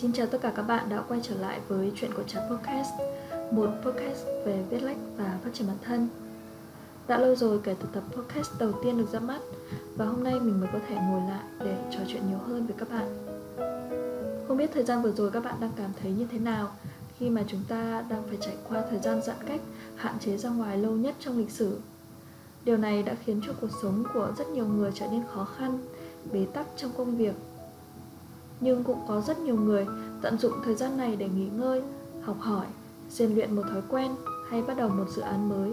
Xin 0.00 0.12
chào 0.12 0.26
tất 0.26 0.38
cả 0.42 0.52
các 0.56 0.62
bạn 0.62 0.88
đã 0.88 1.02
quay 1.08 1.20
trở 1.22 1.34
lại 1.34 1.60
với 1.68 1.92
chuyện 1.96 2.10
của 2.16 2.22
Trà 2.22 2.40
Podcast, 2.50 2.88
Một 3.50 3.70
podcast 3.84 4.26
về 4.44 4.62
viết 4.70 4.82
lách 4.82 4.96
và 5.16 5.38
phát 5.44 5.50
triển 5.54 5.66
bản 5.66 5.76
thân. 5.84 6.08
Đã 7.08 7.18
lâu 7.18 7.36
rồi 7.36 7.60
kể 7.64 7.74
từ 7.80 7.88
tập 7.92 8.02
podcast 8.16 8.50
đầu 8.58 8.72
tiên 8.84 8.98
được 8.98 9.12
ra 9.12 9.20
mắt, 9.20 9.40
Và 9.96 10.06
hôm 10.06 10.24
nay 10.24 10.40
mình 10.40 10.60
mới 10.60 10.68
có 10.72 10.78
thể 10.88 10.94
ngồi 10.94 11.30
lại 11.30 11.44
để 11.64 11.76
trò 11.90 11.98
chuyện 12.08 12.22
nhiều 12.28 12.38
hơn 12.38 12.66
với 12.66 12.76
các 12.78 12.90
bạn. 12.90 13.08
Không 14.48 14.56
biết 14.56 14.70
thời 14.74 14.84
gian 14.84 15.02
vừa 15.02 15.12
rồi 15.12 15.30
các 15.30 15.44
bạn 15.44 15.54
đang 15.60 15.72
cảm 15.76 15.90
thấy 16.02 16.12
như 16.12 16.26
thế 16.32 16.38
nào 16.38 16.68
Khi 17.18 17.30
mà 17.30 17.44
chúng 17.48 17.62
ta 17.68 18.04
đang 18.10 18.22
phải 18.28 18.38
trải 18.40 18.56
qua 18.68 18.82
thời 18.90 18.98
gian 18.98 19.22
giãn 19.22 19.36
cách, 19.46 19.60
Hạn 19.96 20.14
chế 20.20 20.36
ra 20.36 20.50
ngoài 20.50 20.78
lâu 20.78 20.92
nhất 20.92 21.14
trong 21.20 21.38
lịch 21.38 21.50
sử? 21.50 21.78
Điều 22.64 22.76
này 22.76 23.02
đã 23.02 23.14
khiến 23.24 23.40
cho 23.46 23.52
cuộc 23.60 23.70
sống 23.82 24.04
của 24.14 24.32
rất 24.38 24.48
nhiều 24.48 24.66
người 24.66 24.90
trở 24.94 25.06
nên 25.10 25.22
khó 25.34 25.44
khăn, 25.44 25.78
Bế 26.32 26.46
tắc 26.52 26.66
trong 26.76 26.90
công 26.96 27.16
việc 27.16 27.34
nhưng 28.60 28.84
cũng 28.84 28.98
có 29.08 29.20
rất 29.20 29.38
nhiều 29.38 29.56
người 29.56 29.86
tận 30.22 30.38
dụng 30.38 30.52
thời 30.64 30.74
gian 30.74 30.96
này 30.96 31.16
để 31.16 31.28
nghỉ 31.28 31.48
ngơi, 31.56 31.82
học 32.22 32.36
hỏi, 32.40 32.66
rèn 33.10 33.34
luyện 33.34 33.56
một 33.56 33.62
thói 33.70 33.82
quen 33.88 34.10
hay 34.50 34.62
bắt 34.62 34.76
đầu 34.76 34.88
một 34.88 35.06
dự 35.16 35.22
án 35.22 35.48
mới. 35.48 35.70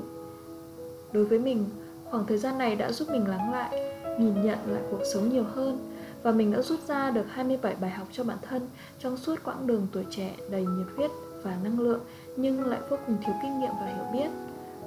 Đối 1.11 1.25
với 1.25 1.39
mình, 1.39 1.65
khoảng 2.09 2.25
thời 2.25 2.37
gian 2.37 2.57
này 2.57 2.75
đã 2.75 2.91
giúp 2.91 3.09
mình 3.09 3.27
lắng 3.27 3.51
lại, 3.51 3.97
nhìn 4.19 4.33
nhận 4.33 4.59
lại 4.67 4.81
cuộc 4.91 5.01
sống 5.13 5.29
nhiều 5.29 5.43
hơn 5.43 5.93
và 6.23 6.31
mình 6.31 6.51
đã 6.51 6.61
rút 6.61 6.79
ra 6.87 7.11
được 7.11 7.25
27 7.29 7.75
bài 7.81 7.91
học 7.91 8.07
cho 8.11 8.23
bản 8.23 8.37
thân 8.41 8.67
trong 8.99 9.17
suốt 9.17 9.35
quãng 9.43 9.67
đường 9.67 9.87
tuổi 9.91 10.05
trẻ 10.09 10.35
đầy 10.51 10.65
nhiệt 10.65 10.87
huyết 10.95 11.11
và 11.43 11.57
năng 11.63 11.79
lượng 11.79 11.99
nhưng 12.35 12.65
lại 12.65 12.79
vô 12.89 12.97
cùng 13.07 13.17
thiếu 13.25 13.35
kinh 13.41 13.59
nghiệm 13.59 13.71
và 13.79 13.85
hiểu 13.85 14.05
biết. 14.13 14.29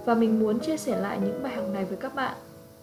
Và 0.04 0.14
mình 0.14 0.40
muốn 0.40 0.60
chia 0.60 0.76
sẻ 0.76 1.00
lại 1.00 1.18
những 1.22 1.42
bài 1.42 1.54
học 1.54 1.64
này 1.72 1.84
với 1.84 1.96
các 1.96 2.14
bạn. 2.14 2.36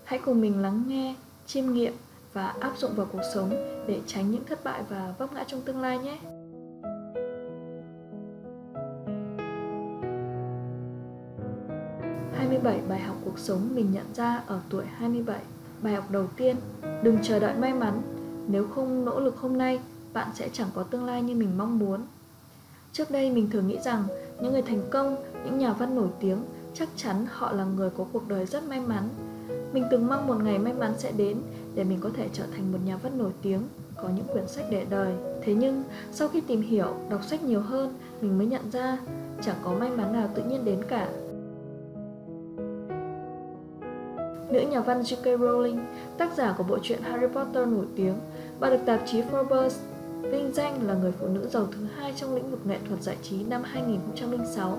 Hãy 0.04 0.20
cùng 0.26 0.42
mình 0.42 0.62
lắng 0.62 0.84
nghe, 0.88 1.16
chiêm 1.46 1.74
nghiệm 1.74 1.94
và 2.38 2.54
áp 2.60 2.78
dụng 2.78 2.92
vào 2.96 3.08
cuộc 3.12 3.22
sống 3.34 3.50
để 3.88 4.02
tránh 4.06 4.32
những 4.32 4.46
thất 4.46 4.64
bại 4.64 4.84
và 4.90 5.14
vấp 5.18 5.34
ngã 5.34 5.44
trong 5.44 5.62
tương 5.62 5.82
lai 5.82 6.00
nhé. 6.00 6.18
bảy 12.64 12.80
bài 12.90 13.00
học 13.00 13.16
cuộc 13.26 13.40
sống 13.40 13.70
mình 13.76 13.92
nhận 13.92 14.06
ra 14.14 14.44
ở 14.48 14.60
tuổi 14.70 14.86
27 14.86 15.40
Bài 15.82 15.94
học 15.94 16.12
đầu 16.12 16.28
tiên 16.38 16.56
Đừng 17.04 17.18
chờ 17.24 17.40
đợi 17.40 17.54
may 17.56 17.74
mắn. 17.74 18.02
Nếu 18.48 18.68
không 18.68 19.06
nỗ 19.06 19.20
lực 19.20 19.38
hôm 19.38 19.58
nay 19.58 19.80
Bạn 20.14 20.28
sẽ 20.36 20.50
chẳng 20.54 20.68
có 20.76 20.84
tương 20.84 21.06
lai 21.06 21.22
như 21.22 21.36
mình 21.36 21.58
mong 21.58 21.80
muốn. 21.80 22.02
Trước 22.94 23.12
đây 23.12 23.32
mình 23.32 23.50
thường 23.50 23.68
nghĩ 23.68 23.78
rằng 23.84 24.04
Những 24.42 24.54
người 24.54 24.62
thành 24.62 24.82
công, 24.90 25.16
những 25.46 25.58
nhà 25.58 25.74
văn 25.74 25.96
nổi 25.96 26.08
tiếng 26.20 26.38
Chắc 26.74 26.90
chắn 26.96 27.26
họ 27.32 27.52
là 27.52 27.66
người 27.66 27.90
có 27.98 28.06
cuộc 28.14 28.28
đời 28.28 28.46
rất 28.46 28.64
may 28.64 28.80
mắn. 28.80 29.10
Mình 29.74 29.84
từng 29.92 30.08
mong 30.08 30.28
một 30.28 30.38
ngày 30.44 30.60
may 30.60 30.74
mắn 30.74 30.94
sẽ 30.98 31.12
đến 31.12 31.42
để 31.78 31.83
mình 31.83 32.00
có 32.02 32.09
thể 32.14 32.30
trở 32.33 32.44
thành 32.56 32.72
một 32.72 32.78
nhà 32.86 32.97
văn 32.97 33.17
nổi 33.17 33.31
tiếng, 33.42 33.61
có 33.95 34.09
những 34.16 34.25
quyển 34.33 34.47
sách 34.47 34.66
để 34.72 34.86
đời. 34.89 35.14
Thế 35.42 35.53
nhưng, 35.53 35.84
sau 36.11 36.28
khi 36.28 36.42
tìm 36.42 36.61
hiểu, 36.61 36.94
đọc 37.09 37.23
sách 37.23 37.44
nhiều 37.44 37.61
hơn, 37.61 37.94
mình 38.22 38.38
mới 38.38 38.47
nhận 38.47 38.72
ra 38.72 38.97
chẳng 39.42 39.56
có 39.64 39.73
may 39.73 39.89
mắn 39.89 40.14
nào 40.14 40.30
tự 40.36 40.44
nhiên 40.44 40.66
đến 40.66 40.84
cả. 40.88 41.08
Nữ 44.52 44.59
nhà 44.59 44.81
văn 44.81 45.02
J.K. 45.02 45.39
Rowling, 45.39 45.80
tác 46.17 46.38
giả 46.38 46.56
của 46.58 46.64
bộ 46.64 46.78
truyện 46.84 47.02
Harry 47.02 47.28
Potter 47.28 47.67
nổi 47.67 47.86
tiếng, 47.95 48.14
bà 48.59 48.69
được 48.69 48.80
tạp 48.86 49.02
chí 49.06 49.22
Forbes 49.22 49.69
vinh 50.22 50.53
danh 50.53 50.88
là 50.88 50.94
người 50.94 51.12
phụ 51.12 51.28
nữ 51.28 51.47
giàu 51.47 51.67
thứ 51.72 51.86
hai 51.95 52.14
trong 52.16 52.36
lĩnh 52.36 52.52
vực 52.52 52.59
nghệ 52.66 52.78
thuật 52.88 53.02
giải 53.02 53.17
trí 53.23 53.44
năm 53.44 53.62
2006. 53.64 54.78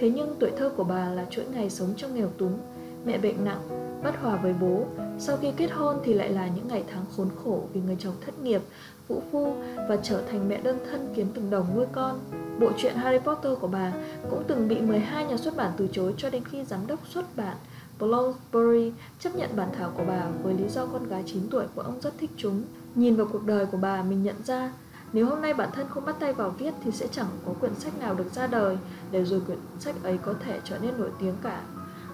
Thế 0.00 0.10
nhưng 0.10 0.34
tuổi 0.40 0.50
thơ 0.58 0.70
của 0.76 0.84
bà 0.84 1.10
là 1.10 1.26
chuỗi 1.30 1.44
ngày 1.44 1.70
sống 1.70 1.88
trong 1.96 2.14
nghèo 2.14 2.28
túng, 2.38 2.58
mẹ 3.04 3.18
bệnh 3.18 3.44
nặng, 3.44 3.89
bất 4.02 4.16
hòa 4.22 4.36
với 4.36 4.54
bố. 4.60 4.86
Sau 5.18 5.36
khi 5.36 5.52
kết 5.56 5.70
hôn 5.72 5.96
thì 6.04 6.14
lại 6.14 6.28
là 6.28 6.48
những 6.48 6.68
ngày 6.68 6.84
tháng 6.92 7.04
khốn 7.16 7.28
khổ 7.44 7.62
vì 7.72 7.80
người 7.80 7.96
chồng 7.98 8.14
thất 8.26 8.38
nghiệp, 8.38 8.62
vũ 9.08 9.22
phu 9.32 9.54
và 9.88 9.96
trở 10.02 10.22
thành 10.30 10.48
mẹ 10.48 10.60
đơn 10.62 10.78
thân 10.90 11.12
kiếm 11.16 11.28
từng 11.34 11.50
đồng 11.50 11.66
nuôi 11.76 11.86
con. 11.92 12.20
Bộ 12.60 12.70
truyện 12.76 12.94
Harry 12.94 13.18
Potter 13.18 13.52
của 13.60 13.68
bà 13.68 13.92
cũng 14.30 14.44
từng 14.46 14.68
bị 14.68 14.80
12 14.80 15.24
nhà 15.24 15.36
xuất 15.36 15.56
bản 15.56 15.72
từ 15.76 15.88
chối 15.92 16.14
cho 16.16 16.30
đến 16.30 16.44
khi 16.44 16.64
giám 16.64 16.86
đốc 16.86 17.06
xuất 17.06 17.36
bản 17.36 17.56
Bloomsbury 17.98 18.92
chấp 19.18 19.36
nhận 19.36 19.50
bản 19.56 19.68
thảo 19.78 19.92
của 19.96 20.04
bà 20.08 20.22
với 20.42 20.54
lý 20.54 20.68
do 20.68 20.86
con 20.86 21.08
gái 21.08 21.22
9 21.26 21.48
tuổi 21.50 21.64
của 21.74 21.82
ông 21.82 22.00
rất 22.00 22.18
thích 22.18 22.30
chúng. 22.36 22.62
Nhìn 22.94 23.16
vào 23.16 23.26
cuộc 23.32 23.46
đời 23.46 23.66
của 23.66 23.78
bà 23.78 24.02
mình 24.02 24.22
nhận 24.22 24.36
ra 24.44 24.72
nếu 25.12 25.26
hôm 25.26 25.42
nay 25.42 25.54
bản 25.54 25.68
thân 25.72 25.86
không 25.88 26.04
bắt 26.04 26.16
tay 26.20 26.32
vào 26.32 26.50
viết 26.50 26.74
thì 26.84 26.90
sẽ 26.90 27.06
chẳng 27.10 27.26
có 27.46 27.52
quyển 27.60 27.74
sách 27.74 27.98
nào 27.98 28.14
được 28.14 28.32
ra 28.32 28.46
đời 28.46 28.78
để 29.10 29.24
rồi 29.24 29.40
quyển 29.40 29.58
sách 29.78 29.94
ấy 30.02 30.18
có 30.18 30.34
thể 30.44 30.60
trở 30.64 30.78
nên 30.78 30.98
nổi 30.98 31.10
tiếng 31.18 31.34
cả. 31.42 31.60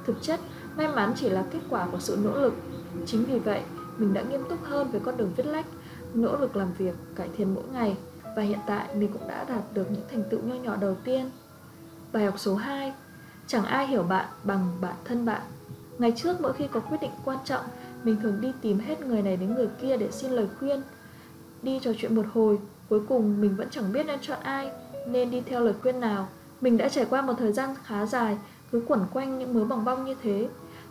Thực 0.06 0.22
chất, 0.22 0.40
May 0.76 0.88
mắn 0.88 1.12
chỉ 1.16 1.28
là 1.28 1.44
kết 1.50 1.60
quả 1.70 1.88
của 1.92 1.98
sự 1.98 2.18
nỗ 2.24 2.40
lực. 2.40 2.54
Chính 3.06 3.24
vì 3.24 3.38
vậy, 3.38 3.62
mình 3.98 4.14
đã 4.14 4.22
nghiêm 4.22 4.44
túc 4.48 4.64
hơn 4.64 4.90
với 4.90 5.00
con 5.04 5.16
đường 5.16 5.32
viết 5.36 5.46
lách, 5.46 5.66
nỗ 6.14 6.36
lực 6.36 6.56
làm 6.56 6.72
việc, 6.78 6.94
cải 7.16 7.28
thiện 7.36 7.54
mỗi 7.54 7.64
ngày. 7.72 7.96
Và 8.36 8.42
hiện 8.42 8.58
tại 8.66 8.94
mình 8.94 9.12
cũng 9.12 9.28
đã 9.28 9.44
đạt 9.48 9.62
được 9.74 9.90
những 9.90 10.02
thành 10.10 10.22
tựu 10.30 10.40
nho 10.42 10.54
nhỏ 10.54 10.76
đầu 10.76 10.96
tiên. 11.04 11.30
Bài 12.12 12.24
học 12.24 12.34
số 12.38 12.54
2 12.54 12.92
Chẳng 13.46 13.64
ai 13.64 13.86
hiểu 13.86 14.02
bạn 14.02 14.26
bằng 14.44 14.72
bản 14.80 14.94
thân 15.04 15.26
bạn. 15.26 15.42
Ngày 15.98 16.12
trước 16.16 16.40
mỗi 16.40 16.52
khi 16.52 16.68
có 16.72 16.80
quyết 16.80 16.98
định 17.00 17.10
quan 17.24 17.38
trọng 17.44 17.64
Mình 18.02 18.16
thường 18.22 18.40
đi 18.40 18.52
tìm 18.60 18.78
hết 18.78 19.00
người 19.00 19.22
này 19.22 19.36
đến 19.36 19.54
người 19.54 19.68
kia 19.82 19.96
để 19.96 20.10
xin 20.10 20.30
lời 20.30 20.46
khuyên. 20.58 20.82
Đi 21.62 21.80
trò 21.82 21.92
chuyện 21.98 22.14
một 22.14 22.26
hồi 22.32 22.58
Cuối 22.88 23.00
cùng 23.08 23.40
mình 23.40 23.56
vẫn 23.56 23.68
chẳng 23.70 23.92
biết 23.92 24.06
nên 24.06 24.18
chọn 24.22 24.38
ai 24.42 24.70
Nên 25.08 25.30
đi 25.30 25.40
theo 25.40 25.60
lời 25.60 25.74
khuyên 25.82 26.00
nào. 26.00 26.28
Mình 26.60 26.76
đã 26.76 26.88
trải 26.88 27.04
qua 27.04 27.22
một 27.22 27.34
thời 27.38 27.52
gian 27.52 27.74
khá 27.84 28.06
dài 28.06 28.38
Cứ 28.72 28.82
quẩn 28.86 29.00
quanh 29.12 29.38
những 29.38 29.54
mớ 29.54 29.64
bòng 29.64 29.84
bong 29.84 30.04
như 30.04 30.14
thế 30.22 30.48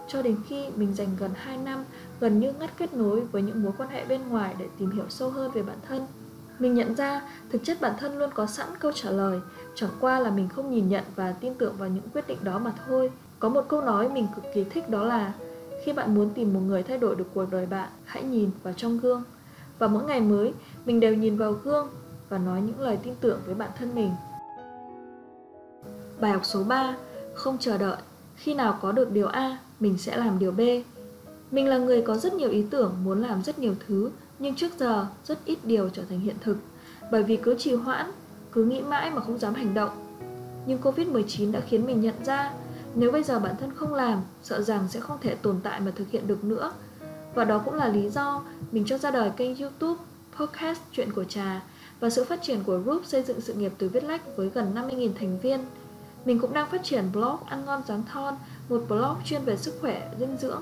cho 0.07 0.21
đến 0.21 0.37
khi 0.47 0.65
mình 0.75 0.93
dành 0.95 1.07
gần 1.19 1.31
2 1.35 1.57
năm 1.57 1.83
gần 2.19 2.39
như 2.39 2.53
ngắt 2.53 2.77
kết 2.77 2.93
nối 2.93 3.21
với 3.21 3.41
những 3.41 3.63
mối 3.63 3.71
quan 3.77 3.89
hệ 3.89 4.05
bên 4.05 4.21
ngoài 4.29 4.55
để 4.59 4.67
tìm 4.79 4.91
hiểu 4.91 5.05
sâu 5.09 5.29
hơn 5.29 5.51
về 5.51 5.63
bản 5.63 5.77
thân. 5.87 6.07
Mình 6.59 6.73
nhận 6.73 6.95
ra 6.95 7.21
thực 7.49 7.63
chất 7.63 7.81
bản 7.81 7.93
thân 7.99 8.17
luôn 8.17 8.29
có 8.33 8.45
sẵn 8.45 8.67
câu 8.79 8.91
trả 8.91 9.09
lời, 9.09 9.39
chẳng 9.75 9.89
qua 9.99 10.19
là 10.19 10.29
mình 10.29 10.49
không 10.49 10.71
nhìn 10.71 10.89
nhận 10.89 11.03
và 11.15 11.31
tin 11.31 11.53
tưởng 11.53 11.75
vào 11.77 11.89
những 11.89 12.09
quyết 12.13 12.27
định 12.27 12.37
đó 12.43 12.59
mà 12.59 12.73
thôi. 12.87 13.11
Có 13.39 13.49
một 13.49 13.61
câu 13.67 13.81
nói 13.81 14.09
mình 14.09 14.27
cực 14.35 14.45
kỳ 14.53 14.63
thích 14.63 14.89
đó 14.89 15.03
là 15.03 15.33
khi 15.83 15.93
bạn 15.93 16.15
muốn 16.15 16.29
tìm 16.29 16.53
một 16.53 16.59
người 16.59 16.83
thay 16.83 16.97
đổi 16.97 17.15
được 17.15 17.27
cuộc 17.33 17.45
đời 17.51 17.65
bạn, 17.65 17.89
hãy 18.05 18.23
nhìn 18.23 18.49
vào 18.63 18.73
trong 18.77 18.99
gương. 18.99 19.23
Và 19.79 19.87
mỗi 19.87 20.03
ngày 20.03 20.21
mới, 20.21 20.53
mình 20.85 20.99
đều 20.99 21.15
nhìn 21.15 21.37
vào 21.37 21.51
gương 21.51 21.89
và 22.29 22.37
nói 22.37 22.61
những 22.61 22.79
lời 22.79 22.97
tin 23.03 23.13
tưởng 23.21 23.39
với 23.45 23.55
bản 23.55 23.69
thân 23.77 23.95
mình. 23.95 24.11
Bài 26.19 26.31
học 26.31 26.45
số 26.45 26.63
3: 26.63 26.95
Không 27.33 27.57
chờ 27.59 27.77
đợi, 27.77 27.97
khi 28.35 28.53
nào 28.53 28.79
có 28.81 28.91
được 28.91 29.11
điều 29.11 29.27
A 29.27 29.57
mình 29.79 29.97
sẽ 29.97 30.17
làm 30.17 30.39
điều 30.39 30.51
B. 30.51 30.61
Mình 31.51 31.67
là 31.67 31.77
người 31.77 32.01
có 32.01 32.17
rất 32.17 32.33
nhiều 32.33 32.49
ý 32.49 32.63
tưởng 32.69 32.95
muốn 33.03 33.21
làm 33.21 33.43
rất 33.43 33.59
nhiều 33.59 33.75
thứ, 33.87 34.09
nhưng 34.39 34.55
trước 34.55 34.71
giờ 34.79 35.07
rất 35.25 35.45
ít 35.45 35.59
điều 35.63 35.89
trở 35.89 36.03
thành 36.09 36.19
hiện 36.19 36.35
thực, 36.41 36.57
bởi 37.11 37.23
vì 37.23 37.37
cứ 37.37 37.55
trì 37.57 37.73
hoãn, 37.73 38.11
cứ 38.51 38.63
nghĩ 38.63 38.81
mãi 38.81 39.11
mà 39.11 39.21
không 39.21 39.37
dám 39.37 39.53
hành 39.53 39.73
động. 39.73 39.89
Nhưng 40.65 40.79
Covid-19 40.81 41.51
đã 41.51 41.59
khiến 41.59 41.85
mình 41.85 42.01
nhận 42.01 42.25
ra, 42.25 42.53
nếu 42.95 43.11
bây 43.11 43.23
giờ 43.23 43.39
bản 43.39 43.55
thân 43.59 43.71
không 43.75 43.93
làm, 43.93 44.21
sợ 44.43 44.61
rằng 44.61 44.87
sẽ 44.89 44.99
không 44.99 45.17
thể 45.21 45.35
tồn 45.35 45.59
tại 45.63 45.79
mà 45.79 45.91
thực 45.95 46.11
hiện 46.11 46.27
được 46.27 46.43
nữa. 46.43 46.71
Và 47.35 47.45
đó 47.45 47.61
cũng 47.65 47.73
là 47.73 47.87
lý 47.87 48.09
do 48.09 48.41
mình 48.71 48.85
cho 48.85 48.97
ra 48.97 49.11
đời 49.11 49.31
kênh 49.37 49.55
YouTube, 49.55 50.03
podcast 50.39 50.79
Chuyện 50.91 51.11
của 51.11 51.23
Trà 51.23 51.61
và 51.99 52.09
sự 52.09 52.23
phát 52.23 52.41
triển 52.41 52.63
của 52.63 52.77
group 52.77 53.05
xây 53.05 53.23
dựng 53.23 53.41
sự 53.41 53.53
nghiệp 53.53 53.73
từ 53.77 53.89
viết 53.89 54.03
lách 54.03 54.37
với 54.37 54.49
gần 54.49 54.71
50.000 54.75 55.09
thành 55.19 55.39
viên. 55.39 55.59
Mình 56.25 56.39
cũng 56.39 56.53
đang 56.53 56.69
phát 56.69 56.83
triển 56.83 57.05
blog 57.13 57.37
ăn 57.45 57.65
ngon 57.65 57.81
dáng 57.87 58.03
thon 58.13 58.33
một 58.69 58.83
blog 58.89 59.15
chuyên 59.25 59.41
về 59.41 59.57
sức 59.57 59.73
khỏe, 59.81 60.11
dinh 60.19 60.37
dưỡng, 60.37 60.61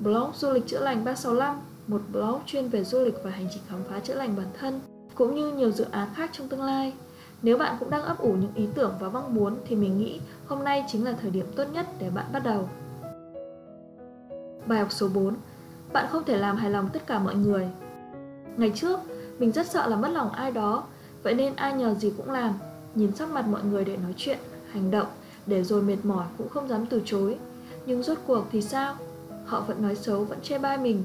blog 0.00 0.30
du 0.34 0.52
lịch 0.52 0.66
chữa 0.66 0.80
lành 0.80 1.04
365, 1.04 1.60
một 1.86 2.00
blog 2.12 2.38
chuyên 2.46 2.68
về 2.68 2.84
du 2.84 3.04
lịch 3.04 3.14
và 3.24 3.30
hành 3.30 3.46
trình 3.50 3.62
khám 3.68 3.80
phá 3.90 4.00
chữa 4.00 4.14
lành 4.14 4.36
bản 4.36 4.46
thân, 4.58 4.80
cũng 5.14 5.34
như 5.34 5.52
nhiều 5.52 5.70
dự 5.70 5.86
án 5.90 6.08
khác 6.14 6.30
trong 6.32 6.48
tương 6.48 6.62
lai. 6.62 6.92
Nếu 7.42 7.58
bạn 7.58 7.76
cũng 7.80 7.90
đang 7.90 8.02
ấp 8.02 8.18
ủ 8.18 8.32
những 8.32 8.54
ý 8.54 8.66
tưởng 8.74 8.94
và 9.00 9.08
mong 9.08 9.34
muốn 9.34 9.56
thì 9.66 9.76
mình 9.76 9.98
nghĩ 9.98 10.20
hôm 10.46 10.64
nay 10.64 10.84
chính 10.88 11.04
là 11.04 11.12
thời 11.22 11.30
điểm 11.30 11.46
tốt 11.56 11.64
nhất 11.72 11.86
để 11.98 12.10
bạn 12.10 12.26
bắt 12.32 12.42
đầu. 12.44 12.68
Bài 14.66 14.78
học 14.78 14.92
số 14.92 15.08
4 15.14 15.34
Bạn 15.92 16.06
không 16.10 16.24
thể 16.24 16.36
làm 16.36 16.56
hài 16.56 16.70
lòng 16.70 16.88
tất 16.92 17.06
cả 17.06 17.18
mọi 17.18 17.34
người. 17.34 17.68
Ngày 18.56 18.72
trước, 18.74 19.00
mình 19.38 19.52
rất 19.52 19.66
sợ 19.70 19.88
là 19.88 19.96
mất 19.96 20.08
lòng 20.08 20.32
ai 20.32 20.52
đó 20.52 20.84
Vậy 21.22 21.34
nên 21.34 21.56
ai 21.56 21.72
nhờ 21.72 21.94
gì 21.94 22.12
cũng 22.16 22.30
làm. 22.30 22.54
Nhìn 22.94 23.12
sắc 23.12 23.30
mặt 23.30 23.46
mọi 23.46 23.64
người 23.64 23.84
để 23.84 23.96
nói 23.96 24.14
chuyện, 24.16 24.38
hành 24.72 24.90
động 24.90 25.06
để 25.46 25.64
rồi 25.64 25.82
mệt 25.82 25.96
mỏi 26.02 26.26
cũng 26.38 26.48
không 26.48 26.68
dám 26.68 26.86
từ 26.86 27.02
chối. 27.04 27.36
Nhưng 27.86 28.02
rốt 28.02 28.18
cuộc 28.26 28.44
thì 28.52 28.62
sao? 28.62 28.96
Họ 29.46 29.60
vẫn 29.60 29.82
nói 29.82 29.96
xấu, 29.96 30.24
vẫn 30.24 30.40
chê 30.42 30.58
bai 30.58 30.78
mình. 30.78 31.04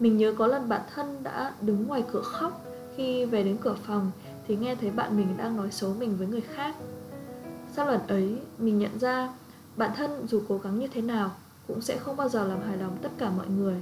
Mình 0.00 0.16
nhớ 0.16 0.34
có 0.38 0.46
lần 0.46 0.68
bạn 0.68 0.80
thân 0.94 1.22
đã 1.22 1.52
đứng 1.60 1.86
ngoài 1.86 2.04
cửa 2.12 2.22
khóc. 2.22 2.64
Khi 2.96 3.24
về 3.24 3.42
đến 3.42 3.56
cửa 3.60 3.76
phòng 3.86 4.10
thì 4.48 4.56
nghe 4.56 4.74
thấy 4.74 4.90
bạn 4.90 5.16
mình 5.16 5.28
đang 5.36 5.56
nói 5.56 5.70
xấu 5.70 5.94
mình 5.94 6.16
với 6.16 6.26
người 6.26 6.40
khác. 6.40 6.74
Sau 7.76 7.86
lần 7.86 8.00
ấy, 8.08 8.38
mình 8.58 8.78
nhận 8.78 8.98
ra 8.98 9.32
bạn 9.76 9.90
thân 9.96 10.26
dù 10.28 10.42
cố 10.48 10.58
gắng 10.58 10.78
như 10.78 10.88
thế 10.88 11.00
nào 11.00 11.30
cũng 11.68 11.80
sẽ 11.80 11.96
không 11.96 12.16
bao 12.16 12.28
giờ 12.28 12.44
làm 12.44 12.62
hài 12.62 12.76
lòng 12.76 12.96
tất 13.02 13.10
cả 13.18 13.30
mọi 13.30 13.46
người. 13.46 13.74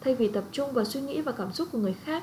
Thay 0.00 0.14
vì 0.14 0.28
tập 0.28 0.44
trung 0.52 0.72
vào 0.72 0.84
suy 0.84 1.00
nghĩ 1.00 1.20
và 1.20 1.32
cảm 1.32 1.52
xúc 1.52 1.68
của 1.72 1.78
người 1.78 1.96
khác 2.04 2.22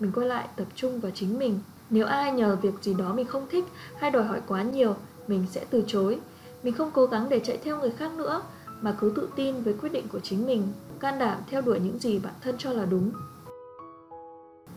Mình 0.00 0.12
quay 0.14 0.28
lại 0.28 0.48
tập 0.56 0.66
trung 0.74 1.00
vào 1.00 1.12
chính 1.14 1.38
mình. 1.38 1.58
Nếu 1.90 2.06
ai 2.06 2.32
nhờ 2.32 2.56
việc 2.62 2.74
gì 2.82 2.94
đó 2.94 3.12
mình 3.12 3.26
không 3.26 3.46
thích 3.50 3.64
hay 3.98 4.10
đòi 4.10 4.24
hỏi 4.24 4.40
quá 4.46 4.62
nhiều 4.62 4.96
Mình 5.28 5.46
sẽ 5.50 5.64
từ 5.70 5.84
chối 5.86 6.18
mình 6.66 6.74
không 6.74 6.90
cố 6.94 7.06
gắng 7.06 7.28
để 7.28 7.40
chạy 7.40 7.58
theo 7.64 7.80
người 7.80 7.90
khác 7.90 8.12
nữa 8.12 8.42
Mà 8.80 8.96
cứ 9.00 9.12
tự 9.16 9.28
tin 9.36 9.62
với 9.62 9.74
quyết 9.80 9.92
định 9.92 10.08
của 10.08 10.20
chính 10.20 10.46
mình 10.46 10.62
Can 11.00 11.18
đảm 11.18 11.38
theo 11.50 11.62
đuổi 11.62 11.80
những 11.80 11.98
gì 11.98 12.18
bản 12.18 12.34
thân 12.40 12.54
cho 12.58 12.72
là 12.72 12.84
đúng 12.84 13.10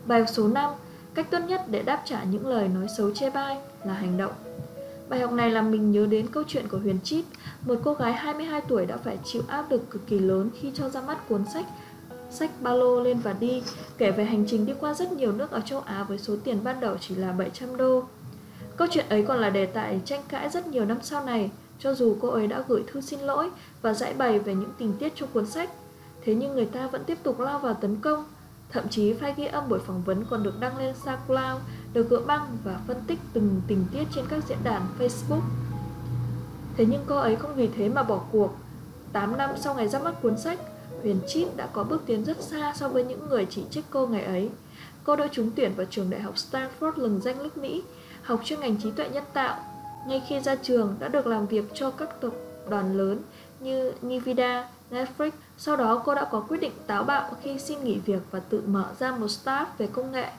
Bài 0.06 0.20
học 0.20 0.28
số 0.28 0.48
5 0.48 0.72
cách 1.14 1.30
tốt 1.30 1.38
nhất 1.48 1.62
để 1.68 1.82
đáp 1.82 2.02
trả 2.04 2.24
những 2.24 2.46
lời 2.46 2.68
nói 2.68 2.86
xấu 2.98 3.10
chê 3.10 3.30
bai 3.30 3.58
là 3.84 3.92
hành 3.92 4.16
động. 4.16 4.32
Bài 5.08 5.20
học 5.20 5.32
này 5.32 5.50
làm 5.50 5.70
mình 5.70 5.90
nhớ 5.90 6.06
đến 6.06 6.26
câu 6.32 6.42
chuyện 6.46 6.68
của 6.68 6.78
Huyền 6.78 6.98
Chít, 7.04 7.24
một 7.66 7.74
cô 7.84 7.94
gái 7.94 8.12
22 8.12 8.60
tuổi 8.60 8.86
đã 8.86 8.96
phải 8.96 9.18
chịu 9.24 9.42
áp 9.48 9.70
lực 9.70 9.90
cực 9.90 10.06
kỳ 10.06 10.18
lớn 10.18 10.50
khi 10.60 10.70
cho 10.74 10.88
ra 10.88 11.00
mắt 11.00 11.28
cuốn 11.28 11.44
sách 11.54 11.66
Sách 12.30 12.50
ba 12.60 12.74
lô 12.74 13.00
lên 13.00 13.18
và 13.18 13.32
đi, 13.32 13.62
kể 13.98 14.10
về 14.10 14.24
hành 14.24 14.44
trình 14.48 14.66
đi 14.66 14.72
qua 14.80 14.94
rất 14.94 15.12
nhiều 15.12 15.32
nước 15.32 15.50
ở 15.50 15.60
châu 15.60 15.80
Á 15.80 16.04
với 16.08 16.18
số 16.18 16.36
tiền 16.44 16.64
ban 16.64 16.80
đầu 16.80 16.96
chỉ 17.00 17.14
là 17.14 17.32
700 17.32 17.76
đô. 17.76 18.04
Câu 18.76 18.88
chuyện 18.90 19.06
ấy 19.08 19.24
còn 19.28 19.38
là 19.38 19.50
đề 19.50 19.66
tài 19.66 20.00
tranh 20.04 20.20
cãi 20.28 20.48
rất 20.48 20.66
nhiều 20.66 20.84
năm 20.84 20.98
sau 21.02 21.24
này, 21.24 21.50
cho 21.80 21.94
dù 21.94 22.16
cô 22.20 22.28
ấy 22.28 22.46
đã 22.46 22.64
gửi 22.68 22.84
thư 22.86 23.00
xin 23.00 23.20
lỗi 23.20 23.50
và 23.82 23.94
giải 23.94 24.14
bày 24.14 24.38
về 24.38 24.54
những 24.54 24.72
tình 24.78 24.92
tiết 24.92 25.12
trong 25.16 25.28
cuốn 25.32 25.46
sách. 25.46 25.70
Thế 26.24 26.34
nhưng 26.34 26.54
người 26.54 26.66
ta 26.66 26.86
vẫn 26.86 27.04
tiếp 27.04 27.18
tục 27.22 27.40
lao 27.40 27.58
vào 27.58 27.74
tấn 27.74 27.96
công. 27.96 28.24
Thậm 28.70 28.88
chí 28.88 29.12
file 29.12 29.34
ghi 29.36 29.46
âm 29.46 29.68
buổi 29.68 29.78
phỏng 29.78 30.02
vấn 30.04 30.24
còn 30.30 30.42
được 30.42 30.60
đăng 30.60 30.78
lên 30.78 30.94
SoundCloud, 31.04 31.62
được 31.92 32.10
gỡ 32.10 32.20
băng 32.26 32.56
và 32.64 32.80
phân 32.86 32.96
tích 33.06 33.18
từng 33.32 33.60
tình 33.66 33.84
tiết 33.92 34.04
trên 34.14 34.24
các 34.28 34.44
diễn 34.48 34.58
đàn 34.64 34.82
Facebook. 34.98 35.40
Thế 36.76 36.86
nhưng 36.88 37.04
cô 37.06 37.16
ấy 37.16 37.36
không 37.36 37.54
vì 37.54 37.68
thế 37.76 37.88
mà 37.88 38.02
bỏ 38.02 38.20
cuộc. 38.32 38.50
8 39.12 39.36
năm 39.36 39.50
sau 39.60 39.74
ngày 39.74 39.88
ra 39.88 39.98
mắt 39.98 40.14
cuốn 40.22 40.38
sách, 40.38 40.58
Huyền 41.02 41.20
Chip 41.28 41.56
đã 41.56 41.66
có 41.72 41.84
bước 41.84 42.02
tiến 42.06 42.24
rất 42.24 42.42
xa 42.42 42.72
so 42.76 42.88
với 42.88 43.04
những 43.04 43.28
người 43.28 43.46
chỉ 43.50 43.64
trích 43.70 43.84
cô 43.90 44.06
ngày 44.06 44.24
ấy. 44.24 44.50
Cô 45.04 45.16
đã 45.16 45.28
trúng 45.32 45.50
tuyển 45.56 45.72
vào 45.76 45.86
trường 45.90 46.10
đại 46.10 46.20
học 46.20 46.34
Stanford 46.34 46.92
lừng 46.96 47.20
danh 47.20 47.38
nước 47.38 47.56
Mỹ, 47.56 47.82
học 48.22 48.40
chuyên 48.44 48.60
ngành 48.60 48.76
trí 48.76 48.90
tuệ 48.90 49.08
nhân 49.08 49.24
tạo. 49.32 49.69
Ngay 50.06 50.22
khi 50.28 50.40
ra 50.40 50.54
trường 50.54 50.94
đã 50.98 51.08
được 51.08 51.26
làm 51.26 51.46
việc 51.46 51.64
cho 51.74 51.90
các 51.90 52.20
tập 52.20 52.32
đoàn 52.70 52.98
lớn 52.98 53.18
như 53.60 53.92
Nvidia, 54.02 54.64
Netflix. 54.90 55.30
Sau 55.58 55.76
đó 55.76 56.02
cô 56.04 56.14
đã 56.14 56.24
có 56.24 56.40
quyết 56.40 56.60
định 56.60 56.72
táo 56.86 57.04
bạo 57.04 57.30
khi 57.42 57.58
xin 57.58 57.84
nghỉ 57.84 57.98
việc 57.98 58.22
và 58.30 58.40
tự 58.40 58.62
mở 58.66 58.86
ra 58.98 59.16
một 59.16 59.28
startup 59.28 59.78
về 59.78 59.86
công 59.86 60.12
nghệ, 60.12 60.30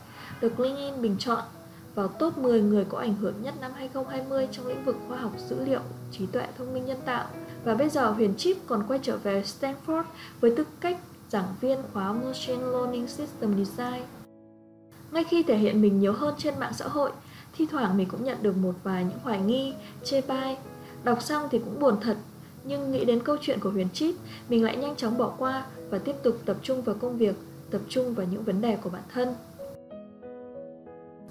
được 0.42 0.60
LinkedIn 0.60 1.02
bình 1.02 1.16
chọn 1.20 1.44
vào 1.96 2.08
top 2.08 2.38
10 2.38 2.62
người 2.62 2.86
có 2.90 2.98
ảnh 2.98 3.16
hưởng 3.16 3.34
nhất 3.42 3.54
năm 3.62 3.72
2020 3.76 4.48
trong 4.52 4.68
lĩnh 4.68 4.84
vực 4.86 4.96
khoa 5.08 5.18
học 5.18 5.32
dữ 5.50 5.66
liệu, 5.66 5.80
trí 6.12 6.26
tuệ 6.26 6.48
thông 6.58 6.74
minh 6.74 6.86
nhân 6.86 7.00
tạo. 7.06 7.26
Và 7.64 7.74
bây 7.74 7.90
giờ 7.90 8.12
Huyền 8.12 8.34
Chip 8.38 8.58
còn 8.68 8.84
quay 8.88 9.00
trở 9.04 9.18
về 9.18 9.44
Stanford 9.44 10.04
với 10.40 10.54
tư 10.58 10.66
cách 10.80 10.98
giảng 11.30 11.56
viên 11.62 11.80
khóa 11.94 12.14
Machine 12.14 12.64
Learning 12.64 13.08
System 13.08 13.66
Design. 13.66 14.04
Ngay 15.12 15.24
khi 15.24 15.44
thể 15.44 15.58
hiện 15.58 15.82
mình 15.82 16.00
nhiều 16.00 16.14
hơn 16.14 16.36
trên 16.38 16.60
mạng 16.60 16.74
xã 16.74 16.88
hội, 16.88 17.12
thi 17.54 17.68
thoảng 17.72 17.98
mình 17.98 18.08
cũng 18.08 18.24
nhận 18.24 18.38
được 18.42 18.58
một 18.58 18.74
vài 18.84 19.04
những 19.04 19.20
hoài 19.24 19.42
nghi, 19.42 19.74
chê 20.04 20.22
bai. 20.22 20.58
Đọc 21.04 21.22
xong 21.22 21.48
thì 21.52 21.60
cũng 21.60 21.80
buồn 21.80 21.96
thật, 22.02 22.18
nhưng 22.64 22.92
nghĩ 22.92 23.06
đến 23.06 23.20
câu 23.24 23.38
chuyện 23.42 23.60
của 23.60 23.70
Huyền 23.70 23.88
Chít, 23.94 24.16
mình 24.50 24.64
lại 24.64 24.78
nhanh 24.78 24.96
chóng 24.96 25.18
bỏ 25.18 25.34
qua 25.38 25.66
và 25.90 25.98
tiếp 25.98 26.16
tục 26.24 26.38
tập 26.46 26.58
trung 26.62 26.82
vào 26.82 26.96
công 27.00 27.18
việc, 27.18 27.36
tập 27.72 27.82
trung 27.90 28.14
vào 28.14 28.26
những 28.32 28.44
vấn 28.44 28.62
đề 28.62 28.76
của 28.76 28.90
bản 28.90 29.04
thân. 29.14 29.36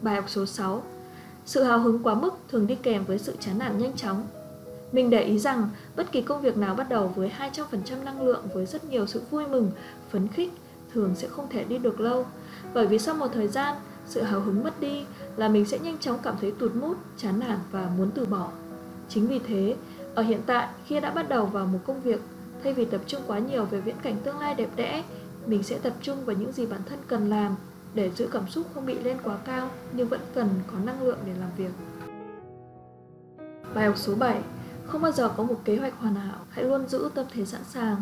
Bài 0.03 0.15
học 0.15 0.25
số 0.29 0.47
6 0.47 0.83
Sự 1.45 1.63
hào 1.63 1.79
hứng 1.79 2.03
quá 2.03 2.15
mức 2.15 2.35
thường 2.49 2.67
đi 2.67 2.75
kèm 2.75 3.05
với 3.05 3.19
sự 3.19 3.37
chán 3.41 3.59
nản 3.59 3.79
nhanh 3.79 3.97
chóng. 3.97 4.27
Mình 4.93 5.11
để 5.11 5.23
ý 5.23 5.39
rằng 5.39 5.69
bất 5.97 6.13
kỳ 6.13 6.23
công 6.23 6.41
việc 6.41 6.57
nào 6.57 6.75
bắt 6.75 6.89
đầu 6.89 7.13
với 7.17 7.33
200% 7.39 8.05
năng 8.05 8.23
lượng 8.23 8.43
với 8.55 8.67
rất 8.67 8.85
nhiều 8.85 9.07
sự 9.07 9.23
vui 9.31 9.47
mừng, 9.47 9.71
phấn 10.11 10.29
khích 10.29 10.53
thường 10.95 11.15
sẽ 11.17 11.29
không 11.29 11.47
thể 11.51 11.65
đi 11.65 11.79
được 11.79 12.01
lâu. 12.01 12.27
Bởi 12.75 12.87
vì 12.87 12.99
sau 12.99 13.15
một 13.15 13.29
thời 13.33 13.49
gian, 13.49 13.77
sự 14.07 14.23
hào 14.23 14.41
hứng 14.41 14.65
mất 14.65 14.81
đi 14.81 15.05
là 15.37 15.49
mình 15.49 15.65
sẽ 15.65 15.79
nhanh 15.79 15.99
chóng 15.99 16.19
cảm 16.23 16.35
thấy 16.41 16.51
tụt 16.51 16.75
mút, 16.75 16.97
chán 17.17 17.39
nản 17.39 17.59
và 17.71 17.91
muốn 17.97 18.11
từ 18.15 18.25
bỏ. 18.25 18.51
Chính 19.09 19.27
vì 19.27 19.39
thế, 19.39 19.77
ở 20.15 20.23
hiện 20.23 20.41
tại 20.47 20.69
khi 20.87 21.01
đã 21.01 21.11
bắt 21.11 21.29
đầu 21.29 21.47
vào 21.47 21.67
một 21.67 21.79
công 21.87 22.01
việc, 22.01 22.21
thay 22.65 22.75
vì 22.75 22.85
tập 22.85 23.01
trung 23.07 23.23
quá 23.27 23.39
nhiều 23.39 23.65
về 23.65 23.81
viễn 23.81 23.97
cảnh 24.03 24.17
tương 24.25 24.39
lai 24.39 24.55
đẹp 24.55 24.71
đẽ, 24.77 25.05
mình 25.47 25.63
sẽ 25.63 25.79
tập 25.79 25.93
trung 26.03 26.25
vào 26.25 26.37
những 26.37 26.53
gì 26.53 26.67
bản 26.67 26.81
thân 26.89 26.99
cần 27.07 27.31
làm 27.31 27.57
để 27.95 28.11
giữ 28.11 28.29
cảm 28.33 28.49
xúc 28.49 28.67
không 28.75 28.87
bị 28.87 28.99
lên 28.99 29.17
quá 29.25 29.39
cao 29.45 29.71
nhưng 29.93 30.09
vẫn 30.09 30.21
cần 30.35 30.49
có 30.73 30.79
năng 30.79 31.03
lượng 31.03 31.19
để 31.27 31.33
làm 31.41 31.51
việc. 31.57 31.73
Bài 33.75 33.87
học 33.87 33.99
số 33.99 34.15
7 34.15 34.41
Không 34.87 35.03
bao 35.03 35.13
giờ 35.13 35.29
có 35.37 35.45
một 35.45 35.61
kế 35.65 35.77
hoạch 35.77 35.99
hoàn 35.99 36.15
hảo, 36.15 36.39
hãy 36.51 36.65
luôn 36.65 36.89
giữ 36.89 37.11
tâm 37.15 37.27
thế 37.33 37.45
sẵn 37.45 37.65
sàng. 37.65 37.97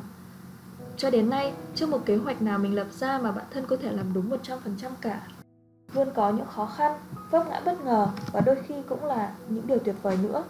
Cho 0.96 1.10
đến 1.10 1.30
nay, 1.30 1.52
chưa 1.74 1.86
một 1.86 2.06
kế 2.06 2.16
hoạch 2.16 2.42
nào 2.42 2.58
mình 2.58 2.74
lập 2.74 2.86
ra 2.92 3.18
mà 3.18 3.32
bản 3.32 3.44
thân 3.50 3.64
có 3.66 3.76
thể 3.76 3.92
làm 3.92 4.06
đúng 4.14 4.30
100% 4.30 4.90
cả. 5.00 5.20
Luôn 5.94 6.08
có 6.14 6.30
những 6.30 6.46
khó 6.46 6.66
khăn, 6.66 6.98
vấp 7.30 7.48
ngã 7.48 7.60
bất 7.64 7.84
ngờ 7.84 8.08
và 8.32 8.40
đôi 8.40 8.56
khi 8.66 8.74
cũng 8.88 9.04
là 9.04 9.32
những 9.48 9.66
điều 9.66 9.78
tuyệt 9.78 9.94
vời 10.02 10.18
nữa. 10.22 10.44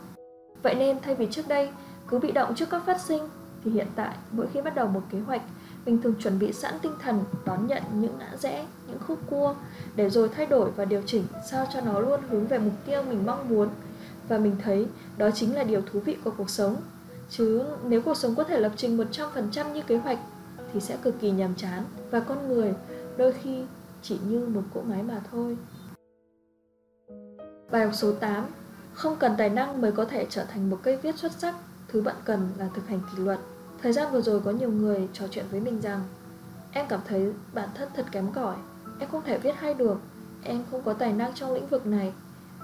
Vậy 0.63 0.75
nên 0.75 1.01
thay 1.01 1.15
vì 1.15 1.27
trước 1.31 1.49
đây 1.49 1.71
cứ 2.09 2.19
bị 2.19 2.33
động 2.33 2.55
trước 2.55 2.71
các 2.71 2.83
phát 2.87 3.01
sinh 3.01 3.29
thì 3.65 3.71
hiện 3.71 3.87
tại 3.97 4.15
mỗi 4.33 4.47
khi 4.53 4.63
bắt 4.63 4.75
đầu 4.75 4.87
một 4.87 5.03
kế 5.11 5.19
hoạch 5.21 5.43
mình 5.87 6.03
thường 6.03 6.15
chuẩn 6.19 6.39
bị 6.39 6.53
sẵn 6.53 6.75
tinh 6.83 6.93
thần 7.03 7.25
đón 7.45 7.67
nhận 7.67 7.83
những 7.95 8.19
ngã 8.19 8.37
rẽ, 8.39 8.67
những 8.89 8.99
khúc 9.07 9.19
cua 9.31 9.55
để 9.97 10.11
rồi 10.11 10.29
thay 10.29 10.47
đổi 10.47 10.71
và 10.71 10.85
điều 10.85 11.03
chỉnh 11.07 11.25
sao 11.51 11.67
cho 11.75 11.81
nó 11.81 12.01
luôn 12.01 12.21
hướng 12.31 12.47
về 12.47 12.59
mục 12.59 12.73
tiêu 12.87 13.03
mình 13.03 13.27
mong 13.27 13.49
muốn 13.49 13.69
và 14.29 14.39
mình 14.39 14.57
thấy 14.63 14.87
đó 15.17 15.31
chính 15.31 15.55
là 15.55 15.65
điều 15.65 15.81
thú 15.93 16.01
vị 16.01 16.17
của 16.25 16.31
cuộc 16.37 16.51
sống. 16.51 16.77
Chứ 17.31 17.63
nếu 17.85 18.03
cuộc 18.03 18.17
sống 18.17 18.35
có 18.35 18.45
thể 18.45 18.61
lập 18.61 18.73
trình 18.77 18.99
100% 18.99 19.73
như 19.73 19.83
kế 19.83 19.97
hoạch 19.97 20.19
thì 20.73 20.81
sẽ 20.81 20.97
cực 21.03 21.21
kỳ 21.21 21.31
nhàm 21.31 21.55
chán 21.55 21.85
và 22.11 22.21
con 22.21 22.49
người 22.49 22.75
đôi 23.17 23.33
khi 23.33 23.65
chỉ 24.03 24.19
như 24.29 24.47
một 24.47 24.63
cỗ 24.75 24.81
máy 24.83 25.03
mà 25.03 25.21
thôi. 25.31 25.57
Bài 27.71 27.85
học 27.85 27.95
số 27.95 28.13
8 28.13 28.45
Không 28.93 29.17
cần 29.17 29.35
tài 29.39 29.51
năng 29.51 29.81
mới 29.81 29.93
có 29.93 30.05
thể 30.05 30.27
trở 30.31 30.45
thành 30.45 30.71
một 30.71 30.79
cây 30.83 30.97
viết 30.97 31.17
xuất 31.17 31.33
sắc, 31.33 31.55
thứ 31.89 32.01
bạn 32.01 32.17
cần 32.25 32.49
là 32.59 32.69
thực 32.75 32.89
hành 32.89 33.01
kỷ 33.11 33.23
luật. 33.23 33.39
Thời 33.83 33.93
gian 33.93 34.13
vừa 34.13 34.21
rồi 34.21 34.41
có 34.41 34.51
nhiều 34.51 34.71
người 34.71 35.09
trò 35.13 35.25
chuyện 35.31 35.45
với 35.51 35.61
mình 35.61 35.81
rằng 35.81 36.01
Em 36.73 36.87
cảm 36.89 37.01
thấy 37.05 37.33
bản 37.53 37.69
thân 37.75 37.89
thật 37.95 38.07
kém 38.13 38.33
cỏi. 38.33 38.57
Em 38.99 39.11
không 39.11 39.23
thể 39.25 39.39
viết 39.39 39.55
hay 39.57 39.75
được. 39.75 39.99
Em 40.43 40.65
không 40.71 40.83
có 40.83 40.93
tài 40.93 41.13
năng 41.13 41.35
trong 41.35 41.55
lĩnh 41.55 41.67
vực 41.67 41.87
này. 41.87 42.13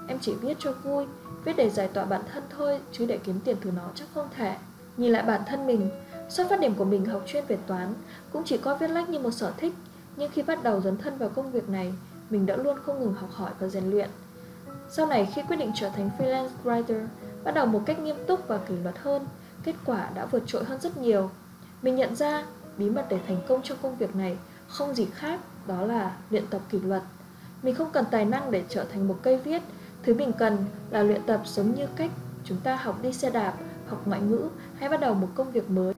Em 0.07 0.19
chỉ 0.21 0.33
viết 0.33 0.57
cho 0.59 0.71
vui 0.71 1.05
Viết 1.45 1.53
để 1.57 1.69
giải 1.69 1.87
tỏa 1.87 2.05
bản 2.05 2.21
thân 2.33 2.43
thôi 2.49 2.79
Chứ 2.91 3.05
để 3.05 3.19
kiếm 3.23 3.39
tiền 3.43 3.55
từ 3.61 3.71
nó 3.71 3.89
chắc 3.95 4.07
không 4.13 4.27
thể. 4.35 4.55
Nhìn 4.97 5.11
lại 5.11 5.23
bản 5.23 5.41
thân 5.47 5.67
mình 5.67 5.89
Xuất 6.29 6.49
phát 6.49 6.59
điểm 6.59 6.75
của 6.75 6.85
mình 6.85 7.05
học 7.05 7.23
chuyên 7.25 7.45
về 7.47 7.57
toán 7.67 7.93
Cũng 8.31 8.43
chỉ 8.45 8.57
coi 8.57 8.77
viết 8.77 8.89
lách 8.89 9.09
như 9.09 9.19
một 9.19 9.31
sở 9.31 9.53
thích. 9.57 9.73
Nhưng 10.17 10.31
khi 10.31 10.41
bắt 10.41 10.63
đầu 10.63 10.81
dấn 10.81 10.97
thân 10.97 11.17
vào 11.17 11.29
công 11.29 11.51
việc 11.51 11.69
này 11.69 11.93
Mình 12.29 12.45
đã 12.45 12.55
luôn 12.55 12.77
không 12.85 12.99
ngừng 12.99 13.13
học 13.13 13.29
hỏi 13.33 13.51
và 13.59 13.67
rèn 13.67 13.91
luyện 13.91 14.09
Sau 14.89 15.05
này 15.05 15.31
khi 15.35 15.41
quyết 15.47 15.57
định 15.57 15.71
trở 15.75 15.89
thành 15.89 16.09
freelance 16.17 16.49
writer 16.63 17.07
Bắt 17.43 17.53
đầu 17.53 17.65
một 17.65 17.81
cách 17.85 17.99
nghiêm 17.99 18.15
túc 18.27 18.47
và 18.47 18.57
kỷ 18.57 18.75
luật 18.83 18.95
hơn 18.97 19.25
kết 19.65 19.75
quả 19.85 20.09
đã 20.15 20.25
vượt 20.25 20.43
trội 20.45 20.63
hơn 20.63 20.81
rất 20.81 20.97
nhiều. 20.97 21.29
Mình 21.81 21.95
nhận 21.95 22.15
ra 22.15 22.45
bí 22.77 22.89
mật 22.89 23.05
để 23.09 23.19
thành 23.27 23.37
công 23.47 23.61
trong 23.63 23.77
công 23.81 23.95
việc 23.95 24.15
này 24.15 24.37
không 24.67 24.93
gì 24.93 25.05
khác 25.13 25.39
đó 25.67 25.81
là 25.81 26.17
luyện 26.29 26.47
tập 26.47 26.61
kỷ 26.69 26.79
luật. 26.79 27.03
Mình 27.63 27.75
không 27.75 27.91
cần 27.91 28.05
tài 28.11 28.25
năng 28.25 28.51
để 28.51 28.63
trở 28.69 28.83
thành 28.83 29.07
một 29.07 29.19
cây 29.21 29.37
viết, 29.37 29.61
thứ 30.03 30.13
mình 30.13 30.31
cần 30.39 30.57
là 30.89 31.03
luyện 31.03 31.21
tập 31.23 31.41
giống 31.45 31.75
như 31.75 31.87
cách 31.95 32.11
chúng 32.43 32.57
ta 32.63 32.75
học 32.75 32.97
đi 33.01 33.13
xe 33.13 33.29
đạp, 33.29 33.53
học 33.87 34.01
ngoại 34.05 34.21
ngữ 34.21 34.47
hay 34.79 34.89
bắt 34.89 34.99
đầu 34.99 35.13
một 35.13 35.27
công 35.35 35.51
việc 35.51 35.69
mới. 35.69 35.93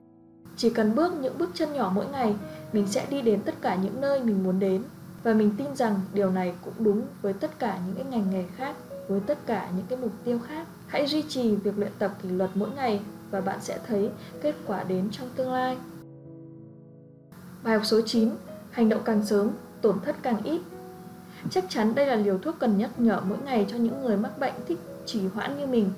Chỉ 0.56 0.70
cần 0.70 0.94
bước 0.94 1.12
những 1.12 1.38
bước 1.38 1.50
chân 1.54 1.72
nhỏ 1.72 1.92
mỗi 1.94 2.06
ngày, 2.06 2.34
mình 2.72 2.86
sẽ 2.86 3.06
đi 3.10 3.22
đến 3.22 3.40
tất 3.44 3.54
cả 3.60 3.76
những 3.82 4.00
nơi 4.00 4.20
mình 4.24 4.44
muốn 4.44 4.58
đến. 4.58 4.82
Và 5.22 5.34
mình 5.34 5.50
tin 5.58 5.76
rằng 5.76 6.00
điều 6.14 6.30
này 6.30 6.54
cũng 6.64 6.74
đúng 6.78 7.02
với 7.22 7.32
tất 7.32 7.58
cả 7.58 7.78
những 7.86 7.96
cái 7.96 8.04
ngành 8.04 8.30
nghề 8.30 8.44
khác, 8.56 8.76
với 9.08 9.20
tất 9.26 9.38
cả 9.46 9.68
những 9.76 9.86
cái 9.88 9.98
mục 9.98 10.12
tiêu 10.24 10.38
khác. 10.46 10.66
Hãy 10.86 11.06
duy 11.06 11.22
trì 11.28 11.56
việc 11.56 11.78
luyện 11.78 11.92
tập 11.98 12.14
kỷ 12.22 12.28
luật 12.28 12.50
mỗi 12.54 12.70
ngày 12.76 13.00
và 13.30 13.40
bạn 13.40 13.58
sẽ 13.60 13.78
thấy 13.86 14.10
kết 14.42 14.54
quả 14.66 14.82
đến 14.82 15.08
trong 15.10 15.28
tương 15.36 15.52
lai. 15.52 15.76
Bài 17.62 17.74
học 17.74 17.86
số 17.86 18.00
9 18.06 18.30
Hành 18.70 18.88
động 18.88 19.00
càng 19.04 19.26
sớm, 19.26 19.50
tổn 19.80 20.00
thất 20.00 20.16
càng 20.22 20.42
ít 20.44 20.60
Chắc 21.50 21.64
chắn 21.68 21.94
đây 21.94 22.06
là 22.06 22.14
liều 22.14 22.38
thuốc 22.38 22.56
cần 22.58 22.78
nhắc 22.78 22.90
nhở 23.00 23.20
mỗi 23.28 23.38
ngày 23.44 23.66
cho 23.70 23.76
những 23.76 24.02
người 24.02 24.16
mắc 24.16 24.38
bệnh 24.38 24.54
thích 24.68 24.78
trì 25.06 25.20
hoãn 25.34 25.58
như 25.58 25.66
mình. 25.66 25.90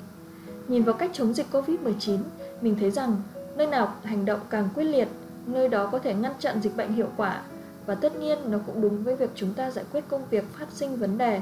Nhìn 0.68 0.82
vào 0.82 0.94
cách 0.94 1.10
chống 1.12 1.34
dịch 1.34 1.46
Covid-19, 1.52 2.18
mình 2.60 2.76
thấy 2.80 2.90
rằng 2.90 3.16
nơi 3.56 3.66
nào 3.66 3.94
hành 4.04 4.24
động 4.24 4.40
càng 4.50 4.68
quyết 4.74 4.84
liệt, 4.84 5.08
nơi 5.52 5.68
đó 5.68 5.88
có 5.92 5.98
thể 5.98 6.14
ngăn 6.14 6.32
chặn 6.38 6.60
dịch 6.60 6.76
bệnh 6.76 6.92
hiệu 6.92 7.08
quả 7.16 7.42
và 7.86 7.94
tất 7.94 8.16
nhiên 8.16 8.38
nó 8.46 8.58
cũng 8.66 8.80
đúng 8.80 9.04
với 9.04 9.16
việc 9.16 9.30
chúng 9.34 9.54
ta 9.54 9.70
giải 9.70 9.84
quyết 9.92 10.04
công 10.08 10.22
việc 10.30 10.44
phát 10.58 10.66
sinh 10.70 10.96
vấn 10.96 11.18
đề. 11.18 11.40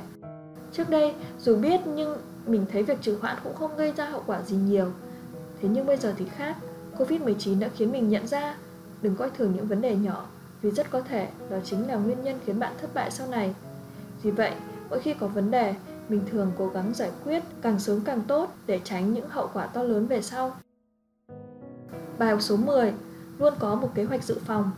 Trước 0.72 0.90
đây, 0.90 1.14
dù 1.38 1.56
biết 1.56 1.80
nhưng 1.86 2.16
mình 2.46 2.66
thấy 2.72 2.82
việc 2.82 3.02
trì 3.02 3.12
hoãn 3.20 3.36
cũng 3.44 3.54
không 3.54 3.76
gây 3.76 3.92
ra 3.96 4.04
hậu 4.04 4.22
quả 4.26 4.42
gì 4.42 4.56
nhiều 4.56 4.90
Thế 5.62 5.68
nhưng 5.72 5.86
bây 5.86 5.96
giờ 5.96 6.14
thì 6.18 6.24
khác, 6.24 6.56
Covid-19 6.98 7.60
đã 7.60 7.68
khiến 7.76 7.92
mình 7.92 8.08
nhận 8.08 8.26
ra 8.26 8.56
đừng 9.02 9.16
coi 9.16 9.30
thường 9.30 9.52
những 9.56 9.66
vấn 9.66 9.80
đề 9.80 9.96
nhỏ 9.96 10.26
vì 10.62 10.70
rất 10.70 10.90
có 10.90 11.00
thể 11.00 11.28
đó 11.50 11.56
chính 11.64 11.88
là 11.88 11.94
nguyên 11.94 12.22
nhân 12.22 12.38
khiến 12.44 12.58
bạn 12.58 12.72
thất 12.80 12.94
bại 12.94 13.10
sau 13.10 13.26
này. 13.26 13.54
Vì 14.22 14.30
vậy, 14.30 14.52
mỗi 14.90 15.00
khi 15.00 15.14
có 15.14 15.26
vấn 15.26 15.50
đề, 15.50 15.74
mình 16.08 16.20
thường 16.30 16.52
cố 16.58 16.68
gắng 16.68 16.94
giải 16.94 17.10
quyết 17.24 17.42
càng 17.62 17.78
sớm 17.78 18.00
càng 18.00 18.22
tốt 18.28 18.54
để 18.66 18.80
tránh 18.84 19.14
những 19.14 19.28
hậu 19.28 19.50
quả 19.52 19.66
to 19.66 19.82
lớn 19.82 20.06
về 20.06 20.22
sau. 20.22 20.56
Bài 22.18 22.30
học 22.30 22.42
số 22.42 22.56
10 22.56 22.92
Luôn 23.38 23.54
có 23.58 23.74
một 23.74 23.90
kế 23.94 24.04
hoạch 24.04 24.24
dự 24.24 24.38
phòng 24.44 24.70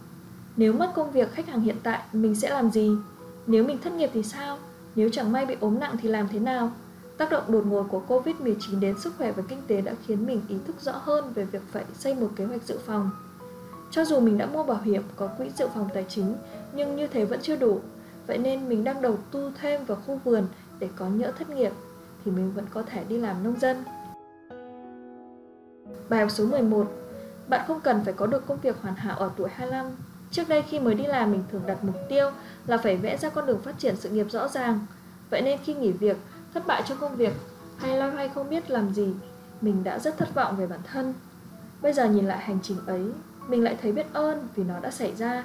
Nếu 0.57 0.73
mất 0.73 0.93
công 0.95 1.11
việc 1.11 1.33
khách 1.33 1.49
hàng 1.49 1.61
hiện 1.61 1.77
tại, 1.83 2.03
mình 2.13 2.35
sẽ 2.35 2.51
làm 2.51 2.71
gì? 2.71 2.91
Nếu 3.47 3.65
mình 3.65 3.79
thất 3.79 3.93
nghiệp 3.93 4.11
thì 4.15 4.23
sao? 4.23 4.59
Nếu 4.95 5.09
chẳng 5.13 5.33
may 5.33 5.47
bị 5.47 5.57
ốm 5.61 5.79
nặng 5.79 5.97
thì 6.03 6.09
làm 6.09 6.29
thế 6.29 6.39
nào? 6.39 6.71
Tác 7.17 7.31
động 7.31 7.45
đột 7.49 7.67
ngột 7.67 7.87
của 7.91 8.03
Covid-19 8.09 8.81
đến 8.81 8.99
sức 8.99 9.13
khỏe 9.19 9.33
và 9.33 9.43
kinh 9.49 9.63
tế 9.67 9.81
đã 9.81 9.93
khiến 10.07 10.27
mình 10.27 10.41
ý 10.49 10.57
thức 10.67 10.77
rõ 10.81 10.93
hơn 10.93 11.33
về 11.35 11.45
việc 11.45 11.63
phải 11.73 11.85
xây 11.95 12.15
một 12.15 12.29
kế 12.37 12.45
hoạch 12.45 12.63
dự 12.63 12.79
phòng. 12.87 13.11
Cho 13.91 14.05
dù 14.05 14.21
mình 14.21 14.39
đã 14.39 14.47
mua 14.47 14.63
bảo 14.63 14.81
hiểm 14.85 15.03
có 15.17 15.27
quỹ 15.27 15.51
dự 15.59 15.69
phòng 15.75 15.89
tài 15.95 16.05
chính, 16.09 16.35
nhưng 16.73 16.97
như 16.97 17.07
thế 17.07 17.25
vẫn 17.25 17.41
chưa 17.43 17.57
đủ. 17.57 17.81
Vậy 18.27 18.39
nên 18.39 18.69
mình 18.69 18.85
đang 18.85 19.03
đầu 19.03 19.19
tư 19.31 19.53
thêm 19.61 19.85
vào 19.85 19.99
khu 20.07 20.21
vườn 20.25 20.47
để 20.79 20.89
có 20.97 21.09
nhỡ 21.09 21.33
thất 21.39 21.51
nghiệp 21.51 21.73
thì 22.25 22.31
mình 22.31 22.53
vẫn 22.55 22.65
có 22.75 22.83
thể 22.83 23.05
đi 23.05 23.19
làm 23.19 23.45
nông 23.45 23.61
dân. 23.61 23.85
Bài 26.09 26.21
học 26.21 26.31
số 26.31 26.47
11 26.47 27.00
bạn 27.51 27.65
không 27.67 27.81
cần 27.81 28.05
phải 28.05 28.13
có 28.13 28.27
được 28.27 28.47
công 28.47 28.61
việc 28.61 28.77
hoàn 28.83 28.95
hảo 28.95 29.19
ở 29.19 29.31
tuổi 29.37 29.49
25. 29.55 29.87
Trước 30.31 30.49
đây 30.49 30.63
khi 30.63 30.81
mới 30.81 30.95
đi 30.95 31.05
làm 31.05 31.33
mình 31.33 31.43
thường 31.53 31.63
đặt 31.67 31.85
mục 31.85 31.97
tiêu 32.09 32.31
là 32.67 32.79
phải 32.79 32.97
vẽ 32.97 33.17
ra 33.17 33.29
con 33.29 33.47
đường 33.47 33.63
phát 33.63 33.79
triển 33.79 33.97
sự 33.97 34.09
nghiệp 34.09 34.27
rõ 34.31 34.49
ràng. 34.49 34.87
Vậy 35.31 35.43
nên 35.43 35.59
khi 35.65 35.75
nghỉ 35.75 35.93
việc, 35.93 36.17
thất 36.55 36.67
bại 36.67 36.83
trong 36.89 36.99
công 36.99 37.17
việc 37.17 37.33
hay 37.77 37.99
loay 37.99 38.11
hoay 38.11 38.29
không 38.29 38.51
biết 38.51 38.71
làm 38.71 38.95
gì, 38.95 39.09
mình 39.61 39.85
đã 39.85 39.99
rất 39.99 40.19
thất 40.19 40.35
vọng 40.35 40.57
về 40.57 40.67
bản 40.67 40.81
thân. 40.93 41.15
Bây 41.83 41.93
giờ 41.93 42.05
nhìn 42.05 42.27
lại 42.27 42.39
hành 42.39 42.59
trình 42.63 42.77
ấy, 42.87 43.05
mình 43.49 43.65
lại 43.65 43.77
thấy 43.83 43.93
biết 43.93 44.07
ơn 44.13 44.49
vì 44.55 44.65
nó 44.65 44.81
đã 44.81 44.91
xảy 44.91 45.15
ra. 45.15 45.45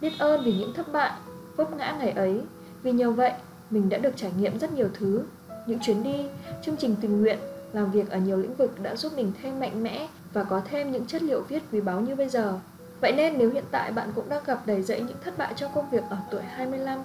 Biết 0.00 0.12
ơn 0.18 0.44
vì 0.44 0.52
những 0.52 0.74
thất 0.74 0.92
bại, 0.92 1.12
vấp 1.56 1.72
ngã 1.72 1.96
ngày 1.98 2.10
ấy. 2.10 2.42
Vì 2.82 2.92
nhờ 2.92 3.10
vậy, 3.10 3.32
mình 3.70 3.88
đã 3.88 3.98
được 3.98 4.16
trải 4.16 4.32
nghiệm 4.38 4.58
rất 4.58 4.72
nhiều 4.72 4.88
thứ. 4.94 5.22
Những 5.66 5.78
chuyến 5.82 6.02
đi, 6.02 6.26
chương 6.62 6.76
trình 6.76 6.96
tình 7.00 7.20
nguyện, 7.20 7.38
làm 7.72 7.90
việc 7.90 8.10
ở 8.10 8.18
nhiều 8.18 8.36
lĩnh 8.36 8.54
vực 8.54 8.82
đã 8.82 8.96
giúp 8.96 9.12
mình 9.16 9.32
thêm 9.42 9.60
mạnh 9.60 9.82
mẽ 9.82 10.08
và 10.38 10.44
có 10.44 10.60
thêm 10.64 10.92
những 10.92 11.06
chất 11.06 11.22
liệu 11.22 11.42
viết 11.42 11.62
quý 11.72 11.80
báu 11.80 12.00
như 12.00 12.14
bây 12.14 12.28
giờ. 12.28 12.58
Vậy 13.00 13.12
nên 13.12 13.38
nếu 13.38 13.50
hiện 13.50 13.64
tại 13.70 13.92
bạn 13.92 14.12
cũng 14.14 14.28
đang 14.28 14.44
gặp 14.44 14.66
đầy 14.66 14.82
dẫy 14.82 15.00
những 15.00 15.16
thất 15.24 15.38
bại 15.38 15.52
trong 15.56 15.72
công 15.74 15.90
việc 15.90 16.02
ở 16.10 16.16
tuổi 16.30 16.42
25 16.42 16.98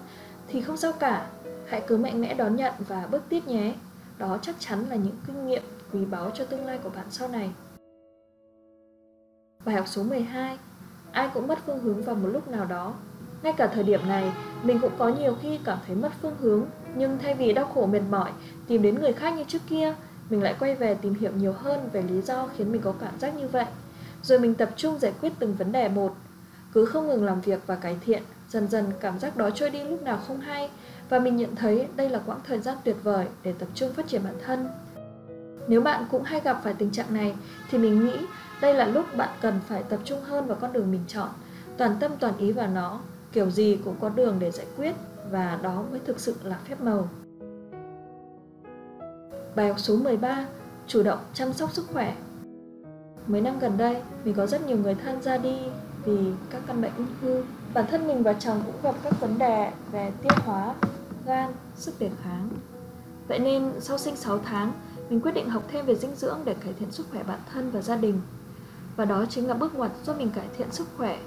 thì 0.47 0.61
không 0.61 0.77
sao 0.77 0.91
cả, 0.99 1.27
hãy 1.67 1.83
cứ 1.87 1.97
mạnh 1.97 2.21
mẽ 2.21 2.33
đón 2.33 2.55
nhận 2.55 2.73
và 2.87 3.07
bước 3.11 3.23
tiếp 3.29 3.47
nhé. 3.47 3.73
Đó 4.17 4.37
chắc 4.41 4.55
chắn 4.59 4.85
là 4.89 4.95
những 4.95 5.15
kinh 5.27 5.47
nghiệm 5.47 5.61
quý 5.93 6.05
báu 6.05 6.29
cho 6.29 6.45
tương 6.45 6.65
lai 6.65 6.79
của 6.83 6.89
bạn 6.89 7.05
sau 7.09 7.27
này. 7.27 7.49
Bài 9.65 9.75
học 9.75 9.87
số 9.87 10.03
12 10.03 10.57
Ai 11.11 11.29
cũng 11.33 11.47
mất 11.47 11.59
phương 11.65 11.79
hướng 11.79 12.03
vào 12.03 12.15
một 12.15 12.27
lúc 12.27 12.47
nào 12.47 12.65
đó 12.65 12.93
Ngay 13.43 13.53
cả 13.57 13.67
thời 13.67 13.83
điểm 13.83 14.01
này, 14.07 14.31
mình 14.63 14.79
cũng 14.81 14.91
có 14.97 15.09
nhiều 15.09 15.35
khi 15.41 15.59
cảm 15.65 15.77
thấy 15.87 15.95
mất 15.95 16.11
phương 16.21 16.35
hướng 16.39 16.65
Nhưng 16.95 17.17
thay 17.17 17.33
vì 17.33 17.53
đau 17.53 17.65
khổ 17.65 17.85
mệt 17.85 18.01
mỏi, 18.09 18.31
tìm 18.67 18.81
đến 18.81 18.99
người 18.99 19.13
khác 19.13 19.33
như 19.33 19.43
trước 19.43 19.61
kia 19.69 19.95
mình 20.29 20.43
lại 20.43 20.55
quay 20.59 20.75
về 20.75 20.95
tìm 20.95 21.13
hiểu 21.13 21.31
nhiều 21.31 21.53
hơn 21.53 21.89
về 21.93 22.01
lý 22.01 22.21
do 22.21 22.47
khiến 22.57 22.71
mình 22.71 22.81
có 22.81 22.93
cảm 22.99 23.19
giác 23.19 23.35
như 23.35 23.47
vậy. 23.47 23.65
Rồi 24.23 24.39
mình 24.39 24.55
tập 24.55 24.69
trung 24.75 24.99
giải 24.99 25.13
quyết 25.21 25.33
từng 25.39 25.55
vấn 25.55 25.71
đề 25.71 25.89
một. 25.89 26.15
Cứ 26.73 26.85
không 26.85 27.07
ngừng 27.07 27.25
làm 27.25 27.41
việc 27.41 27.59
và 27.67 27.75
cải 27.75 27.97
thiện 28.05 28.23
Dần 28.49 28.67
dần 28.67 28.85
cảm 28.99 29.19
giác 29.19 29.37
đó 29.37 29.49
trôi 29.49 29.69
đi 29.69 29.83
lúc 29.83 30.03
nào 30.03 30.19
không 30.27 30.39
hay. 30.39 30.69
Và 31.09 31.19
mình 31.19 31.37
nhận 31.37 31.55
thấy 31.55 31.87
đây 31.95 32.09
là 32.09 32.19
quãng 32.25 32.39
thời 32.47 32.59
gian 32.59 32.77
tuyệt 32.83 32.95
vời 33.03 33.27
để 33.43 33.53
tập 33.59 33.67
trung 33.75 33.93
phát 33.93 34.07
triển 34.07 34.23
bản 34.23 34.35
thân. 34.45 34.67
Nếu 35.67 35.81
bạn 35.81 36.05
cũng 36.11 36.23
hay 36.23 36.39
gặp 36.39 36.61
phải 36.63 36.73
tình 36.73 36.91
trạng 36.91 37.13
này 37.13 37.35
thì 37.71 37.77
mình 37.77 38.05
nghĩ 38.05 38.17
đây 38.61 38.73
là 38.73 38.85
lúc 38.85 39.05
bạn 39.17 39.29
cần 39.41 39.59
phải 39.67 39.83
tập 39.83 39.99
trung 40.03 40.21
hơn 40.21 40.47
vào 40.47 40.57
con 40.61 40.73
đường 40.73 40.91
mình 40.91 41.03
chọn, 41.07 41.29
toàn 41.77 41.95
tâm 41.99 42.11
toàn 42.19 42.37
ý 42.37 42.51
vào 42.51 42.67
nó, 42.67 42.99
kiểu 43.31 43.49
gì 43.49 43.79
cũng 43.85 43.95
có 44.01 44.09
đường 44.09 44.35
để 44.39 44.51
giải 44.51 44.65
quyết 44.77 44.95
và 45.31 45.59
đó 45.63 45.83
mới 45.91 45.99
thực 46.05 46.19
sự 46.19 46.35
là 46.43 46.59
phép 46.67 46.81
màu. 46.81 47.09
Bài 49.55 49.67
học 49.67 49.79
số 49.79 49.95
13 49.95 50.45
Chủ 50.87 51.03
động 51.03 51.19
chăm 51.33 51.53
sóc 51.53 51.73
sức 51.73 51.85
khỏe 51.93 52.15
Mấy 53.27 53.41
năm 53.41 53.59
gần 53.59 53.77
đây, 53.77 54.01
mình 54.23 54.33
có 54.35 54.47
rất 54.47 54.67
nhiều 54.67 54.77
người 54.77 54.95
thân 54.95 55.21
ra 55.21 55.37
đi 55.37 55.55
vì 56.05 56.17
các 56.49 56.61
căn 56.67 56.81
bệnh 56.81 56.91
ung 56.97 57.07
thư. 57.21 57.43
Bản 57.73 57.85
thân 57.91 58.07
mình 58.07 58.23
và 58.23 58.33
chồng 58.33 58.61
cũng 58.65 58.75
gặp 58.83 58.95
các 59.03 59.19
vấn 59.19 59.37
đề 59.37 59.71
về 59.91 60.11
tiêu 60.21 60.31
hóa, 60.45 60.75
gan, 61.25 61.53
sức 61.75 61.99
đề 61.99 62.11
kháng. 62.23 62.49
Vậy 63.27 63.39
nên 63.39 63.71
sau 63.79 63.97
sinh 63.97 64.15
6 64.15 64.39
tháng, 64.39 64.71
mình 65.09 65.21
quyết 65.21 65.31
định 65.31 65.49
học 65.49 65.63
thêm 65.67 65.85
về 65.85 65.95
dinh 65.95 66.15
dưỡng 66.15 66.39
để 66.45 66.53
cải 66.53 66.73
thiện 66.79 66.91
sức 66.91 67.07
khỏe 67.11 67.23
bản 67.23 67.39
thân 67.53 67.71
và 67.71 67.81
gia 67.81 67.95
đình. 67.95 68.21
Và 68.95 69.05
đó 69.05 69.25
chính 69.29 69.47
là 69.47 69.53
bước 69.53 69.75
ngoặt 69.75 69.91
giúp 70.03 70.17
mình 70.17 70.29
cải 70.29 70.47
thiện 70.57 70.71
sức 70.71 70.87
khỏe 70.97 71.19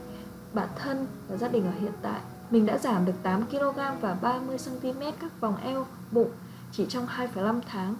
bản 0.53 0.69
thân 0.79 1.07
và 1.29 1.37
gia 1.37 1.49
đình 1.49 1.67
ở 1.67 1.73
hiện 1.81 1.93
tại. 2.03 2.21
Mình 2.51 2.67
đã 2.67 2.79
giảm 2.79 3.05
được 3.05 3.15
8kg 3.23 3.93
và 4.01 4.17
30cm 4.23 5.13
các 5.21 5.41
vòng 5.41 5.57
eo, 5.57 5.87
bụng 6.11 6.31
chỉ 6.73 6.87
trong 6.89 7.07
2,5 7.07 7.61
tháng. 7.67 7.95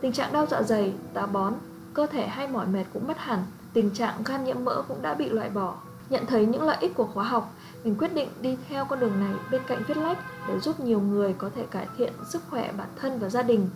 Tình 0.00 0.12
trạng 0.12 0.32
đau 0.32 0.46
dạ 0.46 0.62
dày, 0.62 0.94
táo 1.14 1.26
bón, 1.26 1.54
cơ 1.94 2.06
thể 2.06 2.26
hay 2.26 2.48
mỏi 2.48 2.66
mệt 2.66 2.84
cũng 2.92 3.08
mất 3.08 3.18
hẳn. 3.18 3.44
Tình 3.72 3.90
trạng 3.90 4.22
gan 4.24 4.44
nhiễm 4.44 4.64
mỡ 4.64 4.82
cũng 4.88 5.02
đã 5.02 5.14
bị 5.14 5.28
loại 5.28 5.50
bỏ. 5.50 5.74
Nhận 6.10 6.26
thấy 6.26 6.46
những 6.46 6.62
lợi 6.62 6.76
ích 6.80 6.94
của 6.94 7.06
khóa 7.14 7.24
học, 7.24 7.54
mình 7.84 7.94
quyết 7.98 8.14
định 8.14 8.28
đi 8.40 8.56
theo 8.68 8.84
con 8.84 9.00
đường 9.00 9.20
này 9.20 9.34
bên 9.50 9.62
cạnh 9.66 9.82
viết 9.88 9.96
lách 9.96 10.18
để 10.48 10.60
giúp 10.60 10.80
nhiều 10.80 11.00
người 11.00 11.34
có 11.38 11.50
thể 11.54 11.66
cải 11.70 11.86
thiện 11.96 12.12
sức 12.28 12.42
khỏe 12.50 12.72
bản 12.78 12.88
thân 12.96 13.18
và 13.18 13.28
gia 13.28 13.42
đình. 13.42 13.68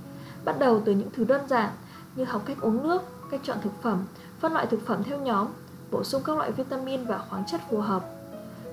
Bắt 0.44 0.58
đầu 0.58 0.82
từ 0.84 0.92
những 0.92 1.08
thứ 1.16 1.24
đơn 1.24 1.48
giản 1.48 1.70
như 2.16 2.24
học 2.24 2.42
cách 2.46 2.60
uống 2.60 2.88
nước, 2.88 3.02
cách 3.30 3.40
chọn 3.44 3.58
thực 3.62 3.82
phẩm, 3.82 4.04
phân 4.40 4.52
loại 4.52 4.66
thực 4.66 4.86
phẩm 4.86 5.02
theo 5.04 5.18
nhóm, 5.18 5.46
bổ 5.90 6.04
sung 6.04 6.22
các 6.24 6.36
loại 6.36 6.52
vitamin 6.52 7.04
và 7.04 7.18
khoáng 7.18 7.44
chất 7.46 7.60
phù 7.70 7.80
hợp. 7.80 8.04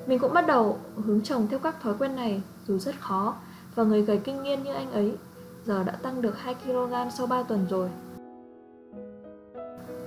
Mình 0.08 0.20
cũng 0.20 0.34
bắt 0.34 0.48
đầu 0.48 0.80
hướng 1.06 1.22
chồng 1.22 1.48
theo 1.48 1.60
các 1.60 1.82
thói 1.82 1.94
quen 2.00 2.16
này 2.16 2.42
dù 2.68 2.78
rất 2.78 2.96
khó 3.00 3.36
và 3.76 3.84
người 3.84 4.02
gầy 4.02 4.18
kinh 4.18 4.44
niên 4.44 4.64
như 4.64 4.74
anh 4.74 4.92
ấy 4.92 5.18
giờ 5.68 5.84
đã 5.84 5.92
tăng 5.92 6.22
được 6.22 6.36
2kg 6.46 7.10
sau 7.10 7.28
3 7.28 7.44
tuần 7.44 7.66
rồi. 7.70 7.90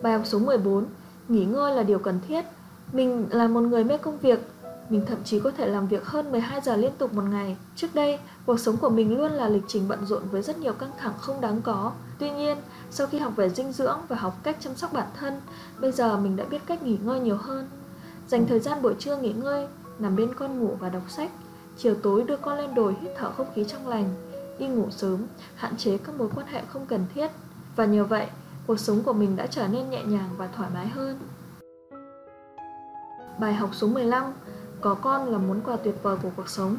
Bài 0.03 0.13
học 0.13 0.23
số 0.25 0.39
14 0.39 0.87
Nghỉ 1.29 1.45
ngơi 1.45 1.75
là 1.75 1.83
điều 1.83 1.99
cần 1.99 2.21
thiết. 2.29 2.45
Mình 2.93 3.27
là 3.31 3.49
một 3.49 3.61
người 3.61 3.85
mê 3.85 3.99
công 3.99 4.19
việc 4.19 4.41
Mình 4.91 5.07
thậm 5.07 5.19
chí 5.25 5.41
có 5.41 5.51
thể 5.51 5.67
làm 5.67 5.89
việc 5.89 6.05
hơn 6.05 6.33
12 6.33 6.61
giờ 6.61 6.77
liên 6.77 6.93
tục 6.99 7.15
một 7.15 7.23
ngày. 7.31 7.57
Trước 7.77 7.89
đây, 7.95 8.19
cuộc 8.47 8.61
sống 8.61 8.77
của 8.77 8.89
mình 8.89 9.19
luôn 9.19 9.33
là 9.33 9.49
lịch 9.49 9.63
trình 9.69 9.89
bận 9.89 10.07
rộn 10.07 10.23
với 10.31 10.43
rất 10.43 10.59
nhiều 10.59 10.73
căng 10.73 10.91
thẳng 10.99 11.13
không 11.21 11.41
đáng 11.41 11.63
có. 11.63 11.93
Tuy 12.19 12.31
nhiên, 12.31 12.59
sau 12.91 13.07
khi 13.07 13.19
học 13.19 13.33
về 13.37 13.49
dinh 13.51 13.73
dưỡng 13.73 13.99
và 14.09 14.17
học 14.17 14.35
cách 14.43 14.57
chăm 14.61 14.75
sóc 14.75 14.93
bản 14.93 15.09
thân 15.15 15.41
Bây 15.81 15.93
giờ 15.93 16.17
mình 16.17 16.37
đã 16.37 16.45
biết 16.45 16.67
cách 16.67 16.83
nghỉ 16.83 16.99
ngơi 17.05 17.21
nhiều 17.21 17.37
hơn. 17.37 17.69
Dành 18.29 18.47
thời 18.47 18.61
gian 18.61 18.83
buổi 18.83 18.95
trưa 18.99 19.17
nghỉ 19.17 19.33
ngơi 19.33 19.67
Nằm 19.99 20.17
bên 20.17 20.35
con 20.35 20.61
ngủ 20.61 20.77
và 20.81 20.89
đọc 20.89 21.03
sách. 21.09 21.31
Chiều 21.79 21.95
tối 21.95 22.23
đưa 22.23 22.37
con 22.37 22.59
lên 22.59 22.75
đồi 22.75 22.95
hít 23.01 23.11
thở 23.17 23.31
không 23.31 23.47
khí 23.55 23.65
trong 23.69 23.89
lành. 23.89 24.30
Đi 24.61 24.67
ngủ 24.67 24.91
sớm, 24.91 25.27
hạn 25.55 25.77
chế 25.77 25.99
các 25.99 26.15
mối 26.15 26.29
quan 26.35 26.47
hệ 26.47 26.63
không 26.69 26.87
cần 26.87 27.07
thiết. 27.15 27.31
Và 27.77 27.85
nhờ 27.85 28.05
vậy, 28.05 28.27
cuộc 28.67 28.81
sống 28.81 29.03
của 29.03 29.13
mình 29.13 29.37
đã 29.37 29.47
trở 29.47 29.69
nên 29.69 29.91
nhẹ 29.91 30.05
nhàng 30.05 30.29
và 30.37 30.47
thoải 30.47 30.71
mái 30.75 30.89
hơn. 30.89 31.19
Bài 33.41 33.55
học 33.55 33.71
số 33.73 33.87
15 33.87 34.33
Có 34.81 34.95
con 34.95 35.33
là 35.33 35.39
món 35.39 35.61
quà 35.61 35.77
tuyệt 35.77 35.95
vời 36.03 36.17
của 36.23 36.31
cuộc 36.37 36.49
sống. 36.49 36.77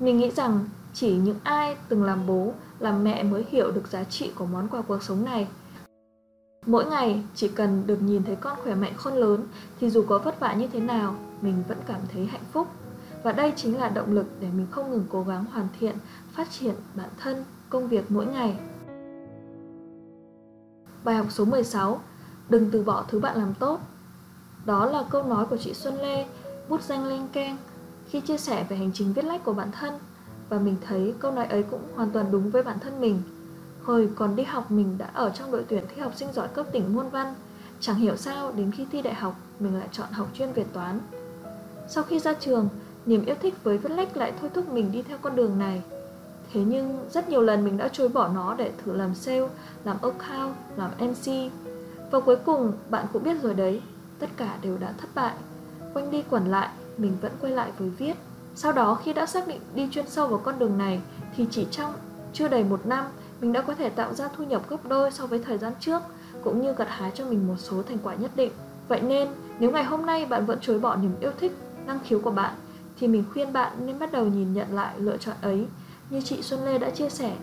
Mình 0.00 0.18
nghĩ 0.18 0.30
rằng 0.30 0.68
chỉ 0.94 1.16
những 1.16 1.38
ai 1.42 1.76
từng 1.88 2.04
làm 2.04 2.26
bố, 2.26 2.52
làm 2.78 3.04
mẹ 3.04 3.22
mới 3.22 3.46
hiểu 3.48 3.70
được 3.70 3.88
giá 3.88 4.04
trị 4.04 4.32
của 4.34 4.46
món 4.46 4.68
quà 4.68 4.82
cuộc 4.82 5.02
sống 5.02 5.24
này. 5.24 5.48
Mỗi 6.66 6.84
ngày 6.84 7.22
chỉ 7.34 7.48
cần 7.48 7.86
được 7.86 8.02
nhìn 8.02 8.24
thấy 8.24 8.36
con 8.36 8.58
khỏe 8.62 8.74
mạnh 8.74 8.92
khôn 8.96 9.14
lớn 9.14 9.46
thì 9.80 9.90
dù 9.90 10.04
có 10.08 10.18
vất 10.18 10.40
vả 10.40 10.54
như 10.54 10.66
thế 10.66 10.80
nào, 10.80 11.14
mình 11.40 11.62
vẫn 11.68 11.78
cảm 11.86 12.00
thấy 12.12 12.26
hạnh 12.26 12.44
phúc. 12.52 12.68
Và 13.22 13.32
đây 13.32 13.52
chính 13.56 13.78
là 13.78 13.88
động 13.88 14.12
lực 14.12 14.26
để 14.40 14.48
mình 14.56 14.66
không 14.70 14.90
ngừng 14.90 15.06
cố 15.10 15.22
gắng 15.22 15.44
hoàn 15.44 15.68
thiện, 15.80 15.96
phát 16.32 16.50
triển 16.50 16.74
bản 16.94 17.08
thân, 17.18 17.44
công 17.70 17.88
việc 17.88 18.10
mỗi 18.10 18.26
ngày. 18.26 18.56
Bài 21.04 21.14
học 21.14 21.26
số 21.30 21.44
16 21.44 22.00
Đừng 22.48 22.70
từ 22.70 22.82
bỏ 22.82 23.04
thứ 23.08 23.20
bạn 23.20 23.36
làm 23.36 23.54
tốt 23.54 23.80
Đó 24.64 24.86
là 24.86 25.04
câu 25.10 25.22
nói 25.22 25.46
của 25.46 25.56
chị 25.56 25.74
Xuân 25.74 25.94
Lê, 25.94 26.26
bút 26.68 26.82
danh 26.82 27.06
Lên 27.06 27.28
Keng 27.32 27.56
khi 28.08 28.20
chia 28.20 28.38
sẻ 28.38 28.66
về 28.68 28.76
hành 28.76 28.90
trình 28.94 29.12
viết 29.12 29.24
lách 29.24 29.44
của 29.44 29.52
bản 29.52 29.70
thân 29.72 29.94
và 30.48 30.58
mình 30.58 30.76
thấy 30.86 31.14
câu 31.18 31.32
nói 31.32 31.46
ấy 31.46 31.62
cũng 31.62 31.80
hoàn 31.94 32.10
toàn 32.10 32.26
đúng 32.30 32.50
với 32.50 32.62
bản 32.62 32.78
thân 32.78 33.00
mình. 33.00 33.22
Hồi 33.82 34.10
còn 34.14 34.36
đi 34.36 34.42
học 34.42 34.70
mình 34.70 34.98
đã 34.98 35.10
ở 35.14 35.30
trong 35.30 35.50
đội 35.50 35.64
tuyển 35.68 35.84
thi 35.88 36.00
học 36.00 36.12
sinh 36.16 36.32
giỏi 36.32 36.48
cấp 36.48 36.66
tỉnh 36.72 36.94
môn 36.94 37.08
văn 37.08 37.34
Chẳng 37.80 37.96
hiểu 37.96 38.16
sao 38.16 38.52
đến 38.52 38.70
khi 38.70 38.86
thi 38.92 39.02
đại 39.02 39.14
học 39.14 39.36
mình 39.58 39.78
lại 39.78 39.88
chọn 39.92 40.12
học 40.12 40.28
chuyên 40.34 40.52
về 40.52 40.64
toán 40.72 41.00
Sau 41.88 42.04
khi 42.04 42.18
ra 42.18 42.34
trường, 42.34 42.68
niềm 43.06 43.24
yêu 43.24 43.36
thích 43.42 43.54
với 43.64 43.78
viết 43.78 43.90
lách 43.90 44.16
lại 44.16 44.32
thôi 44.40 44.50
thúc 44.54 44.68
mình 44.72 44.92
đi 44.92 45.02
theo 45.02 45.18
con 45.22 45.36
đường 45.36 45.58
này. 45.58 45.82
Thế 46.52 46.60
nhưng 46.66 46.98
rất 47.10 47.28
nhiều 47.28 47.42
lần 47.42 47.64
mình 47.64 47.76
đã 47.76 47.88
chối 47.88 48.08
bỏ 48.08 48.28
nó 48.28 48.54
để 48.54 48.72
thử 48.84 48.96
làm 48.96 49.14
sale, 49.14 49.48
làm 49.84 49.96
account, 50.02 50.54
làm 50.76 50.90
MC 50.98 51.52
Và 52.10 52.20
cuối 52.20 52.36
cùng 52.36 52.72
bạn 52.90 53.06
cũng 53.12 53.22
biết 53.22 53.42
rồi 53.42 53.54
đấy, 53.54 53.82
tất 54.18 54.30
cả 54.36 54.58
đều 54.62 54.78
đã 54.78 54.92
thất 54.98 55.08
bại. 55.14 55.34
Quanh 55.94 56.10
đi 56.10 56.22
quẩn 56.30 56.46
lại, 56.46 56.68
mình 56.96 57.12
vẫn 57.20 57.32
quay 57.40 57.52
lại 57.52 57.70
với 57.78 57.88
viết. 57.90 58.14
Sau 58.54 58.72
đó 58.72 58.94
khi 58.94 59.12
đã 59.12 59.26
xác 59.26 59.48
định 59.48 59.60
đi 59.74 59.88
chuyên 59.90 60.08
sâu 60.08 60.26
vào 60.26 60.38
con 60.38 60.58
đường 60.58 60.78
này 60.78 61.00
Thì 61.36 61.46
chỉ 61.50 61.66
trong 61.70 61.92
chưa 62.32 62.48
đầy 62.48 62.64
một 62.64 62.86
năm 62.86 63.04
mình 63.40 63.52
đã 63.52 63.60
có 63.62 63.74
thể 63.74 63.88
tạo 63.88 64.14
ra 64.14 64.28
thu 64.36 64.44
nhập 64.44 64.62
gấp 64.68 64.76
đôi 64.88 65.10
so 65.10 65.26
với 65.26 65.38
thời 65.38 65.58
gian 65.58 65.72
trước 65.80 66.02
cũng 66.44 66.62
như 66.62 66.72
gặt 66.72 66.88
hái 66.90 67.10
cho 67.14 67.24
mình 67.24 67.48
một 67.48 67.54
số 67.58 67.82
thành 67.82 67.98
quả 68.02 68.14
nhất 68.14 68.30
định. 68.34 68.52
Vậy 68.88 69.00
nên, 69.00 69.28
nếu 69.58 69.70
ngày 69.70 69.84
hôm 69.84 70.06
nay 70.06 70.26
bạn 70.26 70.46
vẫn 70.46 70.58
chối 70.60 70.78
bỏ 70.78 70.96
niềm 70.96 71.12
yêu 71.20 71.30
thích, 71.40 71.52
năng 71.86 71.98
khiếu 72.04 72.20
của 72.20 72.30
bạn, 72.30 72.54
thì 73.02 73.08
mình 73.08 73.24
khuyên 73.32 73.52
bạn 73.52 73.72
nên 73.86 73.98
bắt 73.98 74.12
đầu 74.12 74.26
nhìn 74.26 74.52
nhận 74.52 74.74
lại 74.74 75.00
lựa 75.00 75.16
chọn 75.16 75.36
ấy, 75.42 75.66
như 76.10 76.20
chị 76.20 76.42
Xuân 76.42 76.64
Lê 76.64 76.78
đã 76.78 76.90
chia 76.90 77.08
sẻ. 77.08 77.36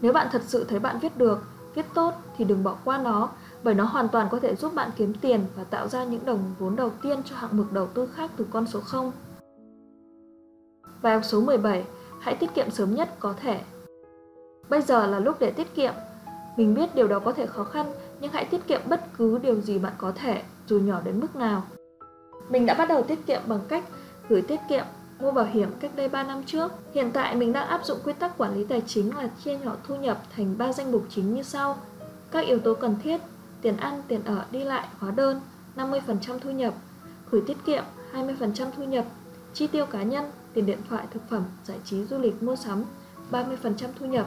Nếu 0.00 0.12
bạn 0.12 0.28
thật 0.32 0.42
sự 0.46 0.64
thấy 0.64 0.78
bạn 0.78 0.98
viết 0.98 1.16
được, 1.18 1.38
viết 1.74 1.86
tốt 1.94 2.14
thì 2.36 2.44
đừng 2.44 2.64
bỏ 2.64 2.76
qua 2.84 2.98
nó, 2.98 3.28
bởi 3.62 3.74
nó 3.74 3.84
hoàn 3.84 4.08
toàn 4.08 4.28
có 4.30 4.40
thể 4.40 4.56
giúp 4.56 4.74
bạn 4.74 4.90
kiếm 4.96 5.14
tiền 5.20 5.40
và 5.56 5.64
tạo 5.64 5.88
ra 5.88 6.04
những 6.04 6.24
đồng 6.24 6.54
vốn 6.58 6.76
đầu 6.76 6.90
tiên 7.02 7.22
cho 7.24 7.36
hạng 7.36 7.56
mục 7.56 7.72
đầu 7.72 7.86
tư 7.86 8.08
khác 8.14 8.30
từ 8.36 8.46
con 8.50 8.66
số 8.66 8.80
0. 8.80 9.12
Bài 11.02 11.14
học 11.14 11.24
số 11.24 11.40
17, 11.40 11.84
hãy 12.20 12.34
tiết 12.34 12.54
kiệm 12.54 12.70
sớm 12.70 12.94
nhất 12.94 13.14
có 13.18 13.34
thể 13.40 13.60
Bây 14.68 14.82
giờ 14.82 15.06
là 15.06 15.18
lúc 15.18 15.36
để 15.40 15.50
tiết 15.50 15.74
kiệm. 15.74 15.94
Mình 16.56 16.74
biết 16.74 16.94
điều 16.94 17.08
đó 17.08 17.18
có 17.18 17.32
thể 17.32 17.46
khó 17.46 17.64
khăn, 17.64 17.86
nhưng 18.20 18.32
hãy 18.32 18.44
tiết 18.44 18.66
kiệm 18.66 18.80
bất 18.88 19.00
cứ 19.18 19.38
điều 19.38 19.60
gì 19.60 19.78
bạn 19.78 19.92
có 19.98 20.12
thể, 20.14 20.42
dù 20.66 20.78
nhỏ 20.78 21.00
đến 21.04 21.20
mức 21.20 21.36
nào. 21.36 21.62
Mình 22.48 22.66
đã 22.66 22.74
bắt 22.74 22.88
đầu 22.88 23.02
tiết 23.02 23.26
kiệm 23.26 23.40
bằng 23.46 23.60
cách 23.68 23.84
gửi 24.28 24.42
tiết 24.42 24.60
kiệm 24.68 24.84
mua 25.20 25.30
bảo 25.30 25.44
hiểm 25.44 25.70
cách 25.80 25.90
đây 25.96 26.08
3 26.08 26.22
năm 26.22 26.42
trước. 26.46 26.72
Hiện 26.94 27.10
tại 27.12 27.36
mình 27.36 27.52
đang 27.52 27.68
áp 27.68 27.84
dụng 27.84 27.98
quy 28.04 28.12
tắc 28.12 28.38
quản 28.38 28.54
lý 28.54 28.64
tài 28.64 28.82
chính 28.86 29.16
là 29.16 29.28
chia 29.44 29.58
nhỏ 29.58 29.76
thu 29.88 29.96
nhập 29.96 30.22
thành 30.36 30.58
3 30.58 30.72
danh 30.72 30.92
mục 30.92 31.06
chính 31.10 31.34
như 31.34 31.42
sau. 31.42 31.76
Các 32.30 32.46
yếu 32.46 32.58
tố 32.58 32.74
cần 32.74 32.96
thiết, 33.02 33.20
tiền 33.62 33.76
ăn, 33.76 34.02
tiền 34.08 34.20
ở, 34.24 34.44
đi 34.50 34.64
lại, 34.64 34.88
hóa 34.98 35.10
đơn, 35.10 35.40
50% 35.76 36.38
thu 36.38 36.50
nhập, 36.50 36.74
gửi 37.30 37.42
tiết 37.46 37.56
kiệm, 37.66 37.84
20% 38.12 38.66
thu 38.76 38.84
nhập, 38.84 39.04
chi 39.54 39.66
tiêu 39.66 39.86
cá 39.86 40.02
nhân, 40.02 40.30
tiền 40.54 40.66
điện 40.66 40.78
thoại, 40.88 41.06
thực 41.12 41.22
phẩm, 41.30 41.44
giải 41.64 41.78
trí, 41.84 42.04
du 42.04 42.18
lịch, 42.18 42.42
mua 42.42 42.56
sắm, 42.56 42.84
30% 43.30 43.46
thu 43.98 44.06
nhập. 44.06 44.26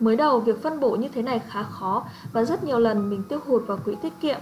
Mới 0.00 0.16
đầu 0.16 0.40
việc 0.40 0.62
phân 0.62 0.80
bổ 0.80 0.90
như 0.90 1.08
thế 1.08 1.22
này 1.22 1.40
khá 1.48 1.62
khó 1.62 2.04
và 2.32 2.44
rất 2.44 2.64
nhiều 2.64 2.78
lần 2.78 3.10
mình 3.10 3.22
tiêu 3.28 3.38
hụt 3.46 3.66
vào 3.66 3.78
quỹ 3.84 3.94
tiết 4.02 4.12
kiệm. 4.20 4.38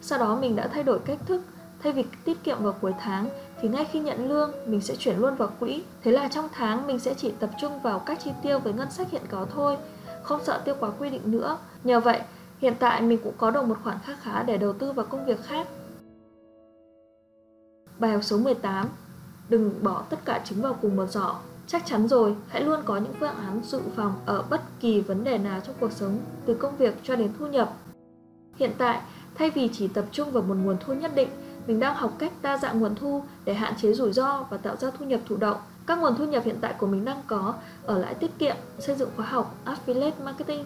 Sau 0.00 0.18
đó 0.18 0.38
mình 0.40 0.56
đã 0.56 0.68
thay 0.68 0.82
đổi 0.82 0.98
cách 0.98 1.18
thức, 1.26 1.42
thay 1.82 1.92
vì 1.92 2.04
tiết 2.24 2.44
kiệm 2.44 2.62
vào 2.62 2.72
cuối 2.80 2.92
tháng 3.00 3.28
thì 3.60 3.68
ngay 3.68 3.84
khi 3.84 4.00
nhận 4.00 4.28
lương 4.28 4.52
mình 4.66 4.80
sẽ 4.80 4.96
chuyển 4.96 5.18
luôn 5.18 5.34
vào 5.34 5.50
quỹ. 5.60 5.82
Thế 6.02 6.12
là 6.12 6.28
trong 6.28 6.48
tháng 6.52 6.86
mình 6.86 6.98
sẽ 6.98 7.14
chỉ 7.14 7.32
tập 7.38 7.50
trung 7.60 7.80
vào 7.82 7.98
các 7.98 8.18
chi 8.24 8.30
tiêu 8.42 8.58
với 8.58 8.72
ngân 8.72 8.90
sách 8.90 9.10
hiện 9.10 9.22
có 9.30 9.46
thôi, 9.54 9.76
không 10.22 10.44
sợ 10.44 10.62
tiêu 10.64 10.74
quá 10.80 10.90
quy 10.98 11.10
định 11.10 11.22
nữa. 11.24 11.58
Nhờ 11.84 12.00
vậy, 12.00 12.20
hiện 12.58 12.74
tại 12.78 13.02
mình 13.02 13.18
cũng 13.24 13.34
có 13.38 13.50
được 13.50 13.64
một 13.64 13.76
khoản 13.84 13.96
khá 14.04 14.16
khá 14.22 14.42
để 14.42 14.56
đầu 14.56 14.72
tư 14.72 14.92
vào 14.92 15.06
công 15.06 15.26
việc 15.26 15.44
khác. 15.44 15.66
Bài 17.98 18.12
học 18.12 18.24
số 18.24 18.38
18 18.38 18.88
Đừng 19.48 19.82
bỏ 19.82 20.02
tất 20.10 20.24
cả 20.24 20.40
trứng 20.44 20.62
vào 20.62 20.76
cùng 20.82 20.96
một 20.96 21.06
giỏ 21.06 21.34
Chắc 21.66 21.86
chắn 21.86 22.08
rồi, 22.08 22.36
hãy 22.48 22.62
luôn 22.62 22.80
có 22.84 22.96
những 22.96 23.14
phương 23.20 23.34
án 23.34 23.60
dự 23.64 23.80
phòng 23.96 24.14
ở 24.26 24.44
bất 24.50 24.60
kỳ 24.80 25.00
vấn 25.00 25.24
đề 25.24 25.38
nào 25.38 25.60
trong 25.66 25.74
cuộc 25.80 25.92
sống, 25.92 26.18
từ 26.46 26.54
công 26.54 26.76
việc 26.76 26.94
cho 27.02 27.16
đến 27.16 27.30
thu 27.38 27.46
nhập. 27.46 27.72
Hiện 28.56 28.70
tại, 28.78 29.00
thay 29.34 29.50
vì 29.50 29.68
chỉ 29.72 29.88
tập 29.88 30.04
trung 30.12 30.30
vào 30.30 30.42
một 30.42 30.54
nguồn 30.54 30.76
thu 30.80 30.94
nhất 30.94 31.12
định, 31.14 31.28
mình 31.66 31.80
đang 31.80 31.94
học 31.94 32.12
cách 32.18 32.32
đa 32.42 32.58
dạng 32.58 32.80
nguồn 32.80 32.94
thu 32.94 33.22
để 33.44 33.54
hạn 33.54 33.74
chế 33.82 33.92
rủi 33.92 34.12
ro 34.12 34.44
và 34.50 34.56
tạo 34.56 34.76
ra 34.76 34.90
thu 34.98 35.04
nhập 35.04 35.20
thụ 35.28 35.36
động. 35.36 35.56
Các 35.86 35.98
nguồn 35.98 36.16
thu 36.16 36.24
nhập 36.24 36.44
hiện 36.44 36.56
tại 36.60 36.74
của 36.78 36.86
mình 36.86 37.04
đang 37.04 37.22
có 37.26 37.54
ở 37.84 37.98
lãi 37.98 38.14
tiết 38.14 38.38
kiệm, 38.38 38.56
xây 38.78 38.96
dựng 38.96 39.10
khóa 39.16 39.26
học, 39.26 39.54
affiliate 39.64 40.24
marketing. 40.24 40.64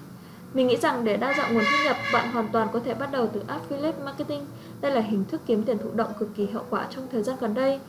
Mình 0.55 0.67
nghĩ 0.67 0.77
rằng 0.77 1.05
để 1.05 1.17
đa 1.17 1.35
dạng 1.39 1.55
nguồn 1.55 1.65
thu 1.65 1.85
nhập, 1.85 1.97
bạn 2.13 2.33
hoàn 2.33 2.49
toàn 2.53 2.69
có 2.73 2.81
thể 2.85 2.95
bắt 2.95 3.13
đầu 3.13 3.29
từ 3.33 3.43
affiliate 3.49 4.05
marketing. 4.05 4.47
Đây 4.81 4.93
là 4.93 5.01
hình 5.01 5.25
thức 5.25 5.41
kiếm 5.47 5.63
tiền 5.63 5.79
thụ 5.79 5.91
động 5.95 6.13
cực 6.19 6.35
kỳ 6.35 6.47
hiệu 6.47 6.65
quả 6.71 6.87
trong 6.91 7.07
thời 7.13 7.23
gian 7.23 7.37
gần 7.41 7.55
đây. 7.55 7.81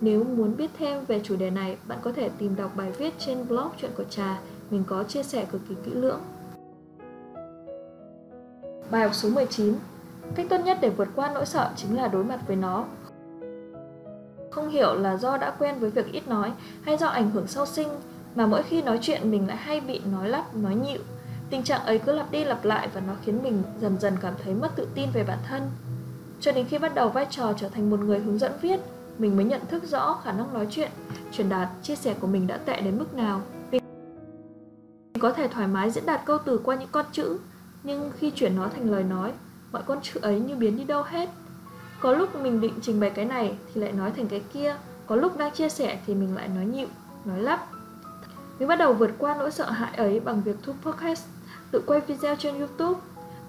Nếu 0.00 0.24
muốn 0.24 0.56
biết 0.56 0.70
thêm 0.78 1.04
về 1.04 1.20
chủ 1.24 1.36
đề 1.36 1.50
này, 1.50 1.76
bạn 1.88 1.98
có 2.02 2.12
thể 2.12 2.28
tìm 2.38 2.56
đọc 2.56 2.70
bài 2.76 2.92
viết 2.98 3.14
trên 3.18 3.48
blog 3.48 3.68
Chuyện 3.80 3.90
của 3.96 4.04
Trà. 4.04 4.38
Mình 4.70 4.84
có 4.86 5.04
chia 5.04 5.22
sẻ 5.22 5.46
cực 5.52 5.60
kỳ 5.68 5.74
kỹ 5.84 5.90
lưỡng. 5.94 6.20
Bài 8.90 9.02
học 9.02 9.14
số 9.14 9.28
19 9.28 9.74
Cách 10.34 10.46
tốt 10.50 10.58
nhất 10.64 10.78
để 10.80 10.90
vượt 10.90 11.08
qua 11.16 11.30
nỗi 11.34 11.46
sợ 11.46 11.70
chính 11.76 11.96
là 11.96 12.08
đối 12.08 12.24
mặt 12.24 12.40
với 12.46 12.56
nó. 12.56 12.84
Không 14.50 14.68
hiểu 14.68 14.94
là 14.94 15.16
do 15.16 15.36
đã 15.36 15.50
quen 15.58 15.78
với 15.78 15.90
việc 15.90 16.12
ít 16.12 16.28
nói 16.28 16.52
hay 16.82 16.96
do 16.96 17.06
ảnh 17.06 17.30
hưởng 17.30 17.46
sau 17.46 17.66
sinh 17.66 17.88
mà 18.34 18.46
mỗi 18.46 18.62
khi 18.62 18.82
nói 18.82 18.98
chuyện 19.02 19.30
mình 19.30 19.48
lại 19.48 19.56
hay 19.56 19.80
bị 19.80 20.00
nói 20.12 20.28
lắp, 20.28 20.54
nói 20.54 20.74
nhịu. 20.74 21.00
Tình 21.50 21.62
trạng 21.62 21.84
ấy 21.84 21.98
cứ 21.98 22.12
lặp 22.12 22.30
đi 22.30 22.44
lặp 22.44 22.64
lại 22.64 22.88
và 22.94 23.00
nó 23.00 23.12
khiến 23.24 23.42
mình 23.42 23.62
dần 23.80 23.98
dần 23.98 24.16
cảm 24.20 24.34
thấy 24.44 24.54
mất 24.54 24.76
tự 24.76 24.88
tin 24.94 25.08
về 25.12 25.24
bản 25.24 25.38
thân. 25.48 25.62
Cho 26.40 26.52
đến 26.52 26.66
khi 26.66 26.78
bắt 26.78 26.94
đầu 26.94 27.08
vai 27.08 27.26
trò 27.30 27.52
trở 27.52 27.68
thành 27.68 27.90
một 27.90 28.00
người 28.00 28.18
hướng 28.18 28.38
dẫn 28.38 28.52
viết, 28.62 28.80
mình 29.18 29.36
mới 29.36 29.44
nhận 29.44 29.60
thức 29.68 29.84
rõ 29.84 30.20
khả 30.24 30.32
năng 30.32 30.54
nói 30.54 30.66
chuyện, 30.70 30.90
truyền 31.32 31.48
đạt, 31.48 31.68
chia 31.82 31.96
sẻ 31.96 32.14
của 32.20 32.26
mình 32.26 32.46
đã 32.46 32.56
tệ 32.56 32.80
đến 32.80 32.98
mức 32.98 33.14
nào. 33.14 33.40
Mình 33.70 33.82
có 35.20 35.32
thể 35.32 35.48
thoải 35.48 35.66
mái 35.68 35.90
diễn 35.90 36.06
đạt 36.06 36.20
câu 36.24 36.38
từ 36.38 36.60
qua 36.64 36.76
những 36.76 36.88
con 36.92 37.06
chữ, 37.12 37.38
nhưng 37.82 38.10
khi 38.18 38.30
chuyển 38.30 38.56
nó 38.56 38.68
thành 38.68 38.90
lời 38.90 39.04
nói, 39.04 39.32
mọi 39.72 39.82
con 39.86 39.98
chữ 40.02 40.20
ấy 40.20 40.40
như 40.40 40.56
biến 40.56 40.76
đi 40.76 40.84
đâu 40.84 41.02
hết. 41.02 41.28
Có 42.00 42.12
lúc 42.12 42.42
mình 42.42 42.60
định 42.60 42.74
trình 42.82 43.00
bày 43.00 43.10
cái 43.10 43.24
này 43.24 43.56
thì 43.74 43.80
lại 43.80 43.92
nói 43.92 44.10
thành 44.10 44.28
cái 44.28 44.42
kia, 44.52 44.76
có 45.06 45.16
lúc 45.16 45.38
đang 45.38 45.52
chia 45.52 45.68
sẻ 45.68 45.98
thì 46.06 46.14
mình 46.14 46.36
lại 46.36 46.48
nói 46.48 46.64
nhịu, 46.64 46.86
nói 47.24 47.40
lắp. 47.40 47.66
Mình 48.58 48.68
bắt 48.68 48.76
đầu 48.76 48.92
vượt 48.92 49.10
qua 49.18 49.34
nỗi 49.38 49.50
sợ 49.50 49.70
hãi 49.70 49.94
ấy 49.96 50.20
bằng 50.20 50.42
việc 50.42 50.56
thu 50.62 50.72
podcast, 50.82 51.24
tự 51.70 51.82
quay 51.86 52.00
video 52.00 52.36
trên 52.36 52.58
YouTube. 52.58 53.00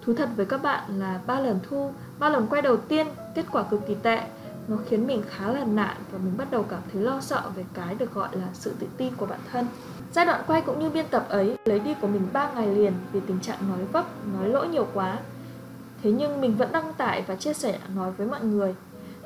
Thú 0.02 0.14
thật 0.14 0.30
với 0.36 0.46
các 0.46 0.64
bạn 0.64 1.00
là 1.00 1.20
ba 1.28 1.40
lần 1.40 1.60
thu, 1.70 1.94
ba 2.20 2.30
lần 2.30 2.48
quay 2.48 2.62
đầu 2.62 2.78
tiên, 2.78 3.08
kết 3.36 3.46
quả 3.52 3.64
cực 3.64 3.88
kỳ 3.88 3.96
tệ 3.96 4.22
nó 4.70 4.78
khiến 4.90 5.08
mình 5.08 5.24
khá 5.30 5.52
là 5.52 5.64
nản 5.64 5.98
và 6.12 6.20
mình 6.24 6.34
bắt 6.38 6.52
đầu 6.52 6.66
cảm 6.70 6.80
thấy 6.94 7.02
lo 7.02 7.22
sợ 7.22 7.44
về 7.56 7.66
cái 7.74 7.96
được 7.96 8.14
gọi 8.14 8.30
là 8.32 8.48
sự 8.54 8.74
tự 8.80 8.88
tin 8.98 9.16
của 9.16 9.26
bản 9.26 9.40
thân. 9.52 9.68
Giai 10.14 10.26
đoạn 10.26 10.42
quay 10.48 10.62
cũng 10.62 10.80
như 10.80 10.90
biên 10.90 11.06
tập 11.08 11.26
ấy 11.30 11.58
lấy 11.66 11.80
đi 11.80 11.96
của 12.02 12.08
mình 12.08 12.28
3 12.34 12.52
ngày 12.52 12.68
liền 12.68 12.94
vì 13.12 13.20
tình 13.20 13.40
trạng 13.40 13.70
nói 13.70 13.86
vấp, 13.92 14.06
nói 14.34 14.50
lỗi 14.50 14.68
nhiều 14.68 14.88
quá. 14.94 15.18
Thế 16.04 16.12
nhưng 16.12 16.42
mình 16.42 16.56
vẫn 16.58 16.72
đăng 16.72 16.94
tải 16.94 17.24
và 17.28 17.36
chia 17.36 17.54
sẻ 17.54 17.80
nói 17.96 18.12
với 18.12 18.28
mọi 18.28 18.42
người. 18.42 18.76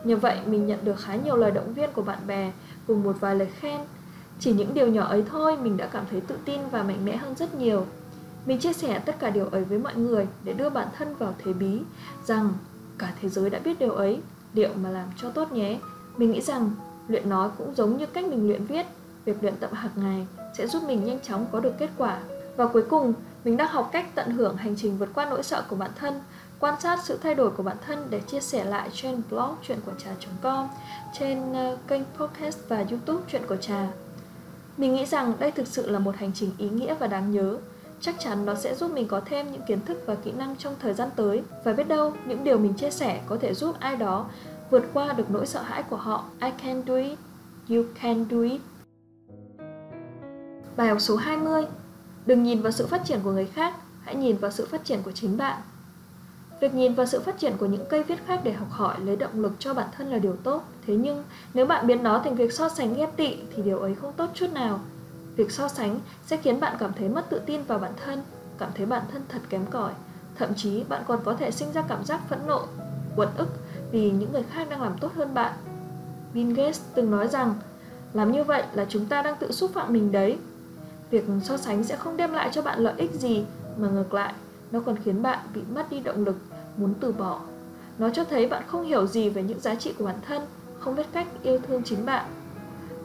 Như 0.04 0.18
vậy 0.18 0.38
mình 0.46 0.68
nhận 0.68 0.80
được 0.84 1.00
khá 1.00 1.16
nhiều 1.16 1.36
lời 1.36 1.52
động 1.52 1.74
viên 1.74 1.90
của 1.94 2.02
bạn 2.02 2.20
bè 2.28 2.52
cùng 2.88 3.04
một 3.04 3.16
vài 3.20 3.36
lời 3.36 3.48
khen. 3.60 3.82
Chỉ 4.40 4.54
những 4.54 4.74
điều 4.74 4.88
nhỏ 4.88 5.04
ấy 5.04 5.24
thôi 5.30 5.58
mình 5.58 5.78
đã 5.78 5.88
cảm 5.88 6.06
thấy 6.12 6.22
tự 6.22 6.36
tin 6.46 6.60
và 6.72 6.84
mạnh 6.84 7.06
mẽ 7.06 7.16
hơn 7.16 7.36
rất 7.36 7.56
nhiều. 7.56 7.86
Mình 8.46 8.60
chia 8.60 8.74
sẻ 8.74 9.00
tất 9.00 9.20
cả 9.20 9.30
điều 9.30 9.46
ấy 9.46 9.64
với 9.64 9.80
mọi 9.80 9.96
người 9.96 10.28
để 10.44 10.54
đưa 10.54 10.70
bản 10.70 10.88
thân 10.98 11.16
vào 11.16 11.34
thế 11.44 11.54
bí 11.54 11.82
rằng 12.26 12.54
cả 12.98 13.14
thế 13.22 13.30
giới 13.30 13.50
đã 13.50 13.60
biết 13.60 13.80
điều 13.80 13.92
ấy 13.92 14.22
liệu 14.54 14.70
mà 14.84 14.90
làm 14.90 15.08
cho 15.18 15.30
tốt 15.30 15.52
nhé. 15.52 15.80
Mình 16.18 16.32
nghĩ 16.32 16.42
rằng 16.42 16.72
luyện 17.08 17.30
nói 17.30 17.50
cũng 17.58 17.76
giống 17.76 17.98
như 17.98 18.06
cách 18.06 18.26
mình 18.26 18.48
luyện 18.48 18.66
viết, 18.66 18.86
việc 19.26 19.38
luyện 19.42 19.56
tập 19.56 19.70
hàng 19.74 19.92
ngày 19.96 20.28
sẽ 20.58 20.68
giúp 20.68 20.84
mình 20.84 21.06
nhanh 21.06 21.20
chóng 21.20 21.46
có 21.52 21.60
được 21.60 21.74
kết 21.80 21.90
quả. 21.98 22.20
Và 22.56 22.68
cuối 22.68 22.84
cùng, 22.90 23.14
mình 23.44 23.58
đang 23.58 23.68
học 23.68 23.90
cách 23.94 24.16
tận 24.16 24.32
hưởng 24.32 24.58
hành 24.58 24.76
trình 24.76 24.98
vượt 24.98 25.10
qua 25.14 25.30
nỗi 25.30 25.44
sợ 25.44 25.64
của 25.70 25.76
bản 25.76 25.92
thân, 26.00 26.14
quan 26.64 26.82
sát 26.82 27.00
sự 27.04 27.20
thay 27.24 27.36
đổi 27.36 27.50
của 27.50 27.64
bản 27.64 27.78
thân 27.86 28.08
để 28.10 28.22
chia 28.22 28.40
sẻ 28.40 28.64
lại 28.64 28.90
trên 28.94 29.22
blog 29.30 29.56
chuyện 29.62 29.80
của 29.86 29.92
trà.com, 29.98 30.68
trên 31.20 31.54
ờ, 31.54 31.78
kênh 31.88 32.02
podcast 32.18 32.60
và 32.68 32.86
youtube 32.90 33.24
chuyện 33.28 33.42
của 33.48 33.56
trà. 33.56 33.88
Mình 34.78 34.94
nghĩ 34.96 35.06
rằng 35.06 35.34
đây 35.40 35.52
thực 35.52 35.68
sự 35.68 35.90
là 35.90 36.00
một 36.00 36.16
hành 36.18 36.32
trình 36.34 36.52
ý 36.58 36.70
nghĩa 36.70 36.96
và 36.96 37.08
đáng 37.08 37.32
nhớ. 37.32 37.58
Chắc 38.02 38.16
chắn 38.20 38.46
nó 38.46 38.56
sẽ 38.56 38.76
giúp 38.76 38.92
mình 38.92 39.08
có 39.08 39.22
thêm 39.26 39.52
những 39.52 39.62
kiến 39.68 39.80
thức 39.86 40.04
và 40.06 40.16
kỹ 40.16 40.32
năng 40.32 40.56
trong 40.56 40.76
thời 40.80 40.94
gian 40.94 41.10
tới. 41.16 41.44
Và 41.64 41.74
biết 41.74 41.88
đâu, 41.88 42.14
những 42.26 42.44
điều 42.44 42.58
mình 42.58 42.74
chia 42.74 42.92
sẻ 42.92 43.22
có 43.28 43.38
thể 43.42 43.54
giúp 43.54 43.76
ai 43.80 43.96
đó 43.96 44.26
vượt 44.70 44.84
qua 44.94 45.14
được 45.14 45.30
nỗi 45.30 45.46
sợ 45.46 45.62
hãi 45.62 45.84
của 45.84 45.98
họ. 45.98 46.26
I 46.42 46.50
can 46.64 46.84
do 46.88 46.96
it. 46.96 47.20
You 47.70 47.84
can 48.02 48.26
do 48.32 48.42
it. 48.42 48.62
Bài 50.78 50.88
học 50.88 51.02
số 51.02 51.16
20 51.16 51.66
Đừng 52.26 52.44
nhìn 52.44 52.62
vào 52.62 52.72
sự 52.72 52.88
phát 52.88 53.02
triển 53.06 53.20
của 53.24 53.32
người 53.32 53.46
khác, 53.46 53.74
hãy 54.04 54.16
nhìn 54.16 54.38
vào 54.38 54.52
sự 54.52 54.68
phát 54.72 54.86
triển 54.86 55.04
của 55.04 55.12
chính 55.12 55.38
bạn. 55.38 55.62
Việc 56.64 56.74
nhìn 56.74 56.94
vào 56.94 57.06
sự 57.06 57.20
phát 57.20 57.38
triển 57.38 57.54
của 57.58 57.66
những 57.66 57.86
cây 57.90 58.04
viết 58.04 58.26
khác 58.26 58.40
để 58.44 58.54
học 58.54 58.68
hỏi 58.72 58.96
lấy 59.00 59.16
động 59.16 59.42
lực 59.42 59.52
cho 59.60 59.74
bản 59.74 59.88
thân 59.98 60.08
là 60.08 60.18
điều 60.18 60.36
tốt. 60.36 60.64
Thế 60.88 60.96
nhưng, 60.96 61.24
nếu 61.54 61.66
bạn 61.66 61.88
biến 61.88 62.04
nó 62.04 62.20
thành 62.20 62.36
việc 62.36 62.54
so 62.54 62.70
sánh 62.70 62.94
ghét 62.94 63.10
tị 63.16 63.38
thì 63.56 63.64
điều 63.64 63.80
ấy 63.80 63.96
không 63.96 64.14
tốt 64.14 64.30
chút 64.34 64.48
nào. 64.54 64.80
Việc 65.36 65.52
so 65.52 65.68
sánh 65.68 66.00
sẽ 66.26 66.38
khiến 66.38 66.60
bạn 66.60 66.76
cảm 66.80 66.94
thấy 66.94 67.10
mất 67.10 67.30
tự 67.30 67.42
tin 67.46 67.64
vào 67.64 67.80
bản 67.80 67.92
thân, 68.06 68.24
cảm 68.58 68.70
thấy 68.76 68.86
bản 68.86 69.02
thân 69.12 69.22
thật 69.30 69.40
kém 69.50 69.66
cỏi. 69.66 69.94
Thậm 70.36 70.50
chí 70.56 70.84
bạn 70.90 71.04
còn 71.08 71.20
có 71.24 71.34
thể 71.34 71.52
sinh 71.52 71.72
ra 71.72 71.82
cảm 71.82 72.04
giác 72.04 72.22
phẫn 72.30 72.40
nộ, 72.48 72.66
uất 73.16 73.30
ức 73.38 73.50
vì 73.92 74.12
những 74.12 74.32
người 74.32 74.44
khác 74.44 74.70
đang 74.70 74.82
làm 74.82 74.98
tốt 74.98 75.12
hơn 75.16 75.34
bạn. 75.34 75.54
Bill 76.34 76.54
Gates 76.54 76.82
từng 76.96 77.12
nói 77.12 77.28
rằng, 77.28 77.56
làm 78.14 78.32
như 78.32 78.44
vậy 78.44 78.64
là 78.74 78.86
chúng 78.90 79.06
ta 79.06 79.22
đang 79.22 79.36
tự 79.36 79.52
xúc 79.52 79.72
phạm 79.74 79.94
mình 79.94 80.12
đấy. 80.12 80.38
Việc 81.10 81.26
so 81.44 81.58
sánh 81.58 81.84
sẽ 81.84 81.96
không 81.96 82.18
đem 82.18 82.34
lại 82.34 82.50
cho 82.52 82.62
bạn 82.62 82.80
lợi 82.80 82.94
ích 82.98 83.12
gì, 83.12 83.46
mà 83.78 83.88
ngược 83.88 84.14
lại, 84.14 84.34
nó 84.72 84.80
còn 84.80 84.96
khiến 85.06 85.22
bạn 85.22 85.40
bị 85.54 85.62
mất 85.76 85.90
đi 85.90 86.00
động 86.00 86.26
lực, 86.26 86.36
muốn 86.78 86.94
từ 87.00 87.12
bỏ. 87.12 87.40
Nó 87.98 88.10
cho 88.10 88.24
thấy 88.24 88.48
bạn 88.48 88.64
không 88.68 88.84
hiểu 88.84 89.08
gì 89.08 89.30
về 89.30 89.44
những 89.44 89.60
giá 89.60 89.76
trị 89.76 89.94
của 89.98 90.06
bản 90.06 90.20
thân, 90.28 90.42
không 90.80 90.96
biết 90.96 91.06
cách 91.14 91.28
yêu 91.44 91.60
thương 91.68 91.84
chính 91.84 92.06
bạn. 92.06 92.26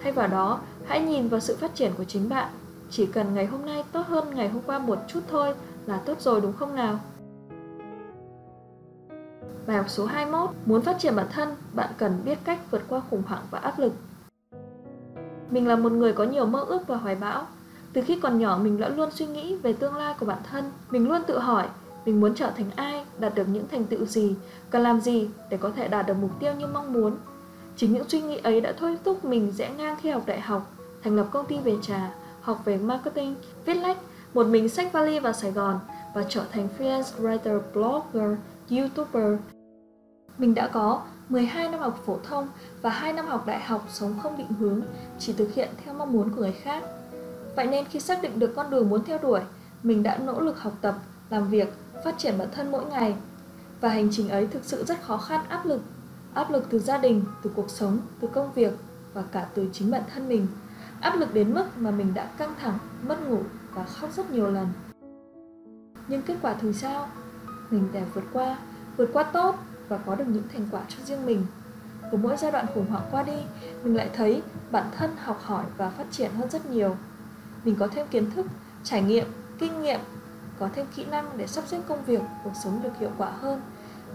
Thay 0.03 0.13
vào 0.13 0.29
đó, 0.29 0.61
hãy 0.87 1.01
nhìn 1.01 1.29
vào 1.29 1.41
sự 1.41 1.57
phát 1.57 1.75
triển 1.75 1.93
của 1.99 2.05
chính 2.05 2.29
bạn. 2.29 2.49
Chỉ 2.91 3.07
cần 3.07 3.35
ngày 3.35 3.47
hôm 3.47 3.67
nay 3.67 3.85
tốt 3.93 4.03
hơn 4.07 4.35
ngày 4.35 4.49
hôm 4.49 4.63
qua 4.67 4.79
một 4.79 4.99
chút 5.09 5.21
thôi 5.31 5.55
là 5.87 5.99
tốt 5.99 6.21
rồi 6.21 6.41
đúng 6.41 6.53
không 6.53 6.75
nào? 6.75 6.99
Bài 9.67 9.77
học 9.77 9.87
số 9.89 10.07
21 10.07 10.51
Muốn 10.67 10.83
phát 10.83 10.99
triển 10.99 11.17
bản 11.17 11.27
thân, 11.33 11.49
bạn 11.73 11.91
cần 11.99 12.21
biết 12.25 12.39
cách 12.45 12.59
vượt 12.71 12.83
qua 12.89 13.01
khủng 13.11 13.23
hoảng 13.27 13.43
và 13.51 13.59
áp 13.59 13.79
lực. 13.79 13.93
Mình 15.51 15.69
là 15.69 15.77
một 15.77 15.93
người 15.93 16.13
có 16.13 16.25
nhiều 16.25 16.47
mơ 16.47 16.61
ước 16.61 16.87
và 16.87 16.97
hoài 16.97 17.15
bão. 17.15 17.47
Từ 17.93 18.03
khi 18.03 18.21
còn 18.21 18.39
nhỏ 18.39 18.59
mình 18.63 18.81
đã 18.81 18.89
luôn 18.89 19.11
suy 19.11 19.27
nghĩ 19.27 19.57
về 19.57 19.73
tương 19.73 19.97
lai 19.97 20.15
của 20.21 20.27
bản 20.27 20.39
thân. 20.51 20.65
Mình 20.91 21.09
luôn 21.09 21.23
tự 21.27 21.39
hỏi 21.39 21.67
mình 22.09 22.21
muốn 22.21 22.35
trở 22.35 22.51
thành 22.51 22.71
ai, 22.77 23.05
đạt 23.19 23.35
được 23.35 23.49
những 23.49 23.69
thành 23.69 23.85
tựu 23.85 24.07
gì, 24.07 24.35
cần 24.71 24.83
làm 24.83 25.01
gì 25.01 25.29
để 25.51 25.57
có 25.57 25.71
thể 25.71 25.89
đạt 25.89 26.07
được 26.07 26.15
mục 26.21 26.31
tiêu 26.41 26.55
như 26.55 26.67
mong 26.67 26.93
muốn. 26.93 27.17
Chính 27.77 27.93
những 27.93 28.09
suy 28.09 28.21
nghĩ 28.21 28.37
ấy 28.37 28.61
đã 28.61 28.73
thôi 28.79 28.99
thúc 29.05 29.25
mình 29.25 29.53
rẽ 29.53 29.71
ngang 29.79 29.97
khi 30.01 30.11
học 30.11 30.23
đại 30.27 30.41
học, 30.41 30.71
thành 31.03 31.17
lập 31.17 31.27
công 31.31 31.47
ty 31.47 31.59
về 31.59 31.75
trà, 31.83 32.11
học 32.41 32.63
về 32.65 32.77
marketing, 32.77 33.35
viết 33.65 33.75
lách, 33.75 33.97
một 34.35 34.47
mình 34.47 34.69
sách 34.69 34.93
vali 34.93 35.19
vào 35.19 35.33
Sài 35.33 35.51
Gòn 35.51 35.81
và 36.15 36.25
trở 36.29 36.45
thành 36.53 36.69
freelance 36.79 37.03
writer, 37.03 37.61
blogger, 37.75 38.39
youtuber. 38.71 39.39
Mình 40.39 40.55
đã 40.55 40.69
có 40.69 41.03
12 41.29 41.69
năm 41.69 41.81
học 41.81 42.03
phổ 42.07 42.19
thông 42.25 42.49
và 42.83 42.91
2 42.91 43.13
năm 43.13 43.27
học 43.27 43.47
đại 43.47 43.61
học 43.61 43.87
sống 43.89 44.15
không 44.23 44.37
định 44.37 44.53
hướng, 44.59 44.83
chỉ 45.19 45.33
thực 45.33 45.55
hiện 45.55 45.69
theo 45.85 45.95
mong 45.95 46.13
muốn 46.13 46.31
của 46.31 46.41
người 46.41 46.53
khác. 46.53 46.85
Vậy 47.57 47.67
nên 47.67 47.85
khi 47.85 48.01
xác 48.01 48.23
định 48.23 48.39
được 48.39 48.53
con 48.57 48.71
đường 48.71 48.89
muốn 48.89 49.05
theo 49.05 49.19
đuổi, 49.19 49.41
mình 49.83 50.03
đã 50.03 50.19
nỗ 50.19 50.41
lực 50.41 50.61
học 50.61 50.73
tập, 50.81 50.95
làm 51.31 51.49
việc, 51.49 51.73
phát 52.05 52.19
triển 52.19 52.39
bản 52.39 52.49
thân 52.53 52.71
mỗi 52.71 52.85
ngày. 52.85 53.15
Và 53.81 53.89
hành 53.89 54.09
trình 54.13 54.29
ấy 54.29 54.47
thực 54.47 54.65
sự 54.65 54.85
rất 54.85 55.03
khó 55.03 55.17
khăn, 55.17 55.41
áp 55.49 55.67
lực. 55.67 55.83
Áp 56.35 56.51
lực 56.51 56.67
từ 56.71 56.79
gia 56.79 56.99
đình, 56.99 57.25
từ 57.43 57.51
cuộc 57.55 57.71
sống, 57.71 57.99
từ 58.21 58.29
công 58.29 58.53
việc 58.53 58.73
và 59.15 59.23
cả 59.33 59.47
từ 59.55 59.69
chính 59.73 59.91
bản 59.91 60.03
thân 60.15 60.29
mình. 60.29 60.47
Áp 61.01 61.17
lực 61.17 61.35
đến 61.35 61.55
mức 61.55 61.65
mà 61.77 61.91
mình 61.91 62.15
đã 62.15 62.25
căng 62.39 62.55
thẳng, 62.61 62.79
mất 63.03 63.29
ngủ 63.29 63.41
và 63.75 63.85
khóc 63.85 64.11
rất 64.17 64.31
nhiều 64.31 64.51
lần. 64.51 64.67
Nhưng 66.09 66.23
kết 66.23 66.37
quả 66.43 66.55
thì 66.61 66.73
sao? 66.73 67.09
Mình 67.71 67.89
đã 67.93 68.01
vượt 68.15 68.25
qua, 68.33 68.59
vượt 68.97 69.11
qua 69.13 69.23
tốt 69.23 69.57
và 69.89 69.99
có 69.99 70.15
được 70.15 70.25
những 70.29 70.43
thành 70.53 70.69
quả 70.71 70.81
cho 70.89 70.97
riêng 71.05 71.27
mình. 71.27 71.47
Của 72.11 72.17
mỗi 72.17 72.37
giai 72.37 72.53
đoạn 72.53 72.67
khủng 72.75 72.87
hoảng 72.87 73.05
qua 73.11 73.23
đi, 73.23 73.37
mình 73.83 73.97
lại 73.97 74.11
thấy 74.15 74.43
bản 74.71 74.87
thân 74.97 75.11
học 75.17 75.41
hỏi 75.43 75.65
và 75.77 75.91
phát 75.91 76.05
triển 76.11 76.31
hơn 76.33 76.51
rất 76.51 76.71
nhiều. 76.71 76.97
Mình 77.65 77.77
có 77.79 77.87
thêm 77.87 78.07
kiến 78.11 78.31
thức, 78.31 78.47
trải 78.85 79.03
nghiệm, 79.03 79.27
kinh 79.59 79.83
nghiệm, 79.83 80.01
có 80.59 80.69
thêm 80.75 80.87
kỹ 80.97 81.05
năng 81.11 81.31
để 81.37 81.47
sắp 81.47 81.65
xếp 81.67 81.81
công 81.89 82.05
việc, 82.05 82.21
cuộc 82.45 82.53
sống 82.65 82.81
được 82.83 82.99
hiệu 83.01 83.11
quả 83.19 83.31
hơn, 83.31 83.61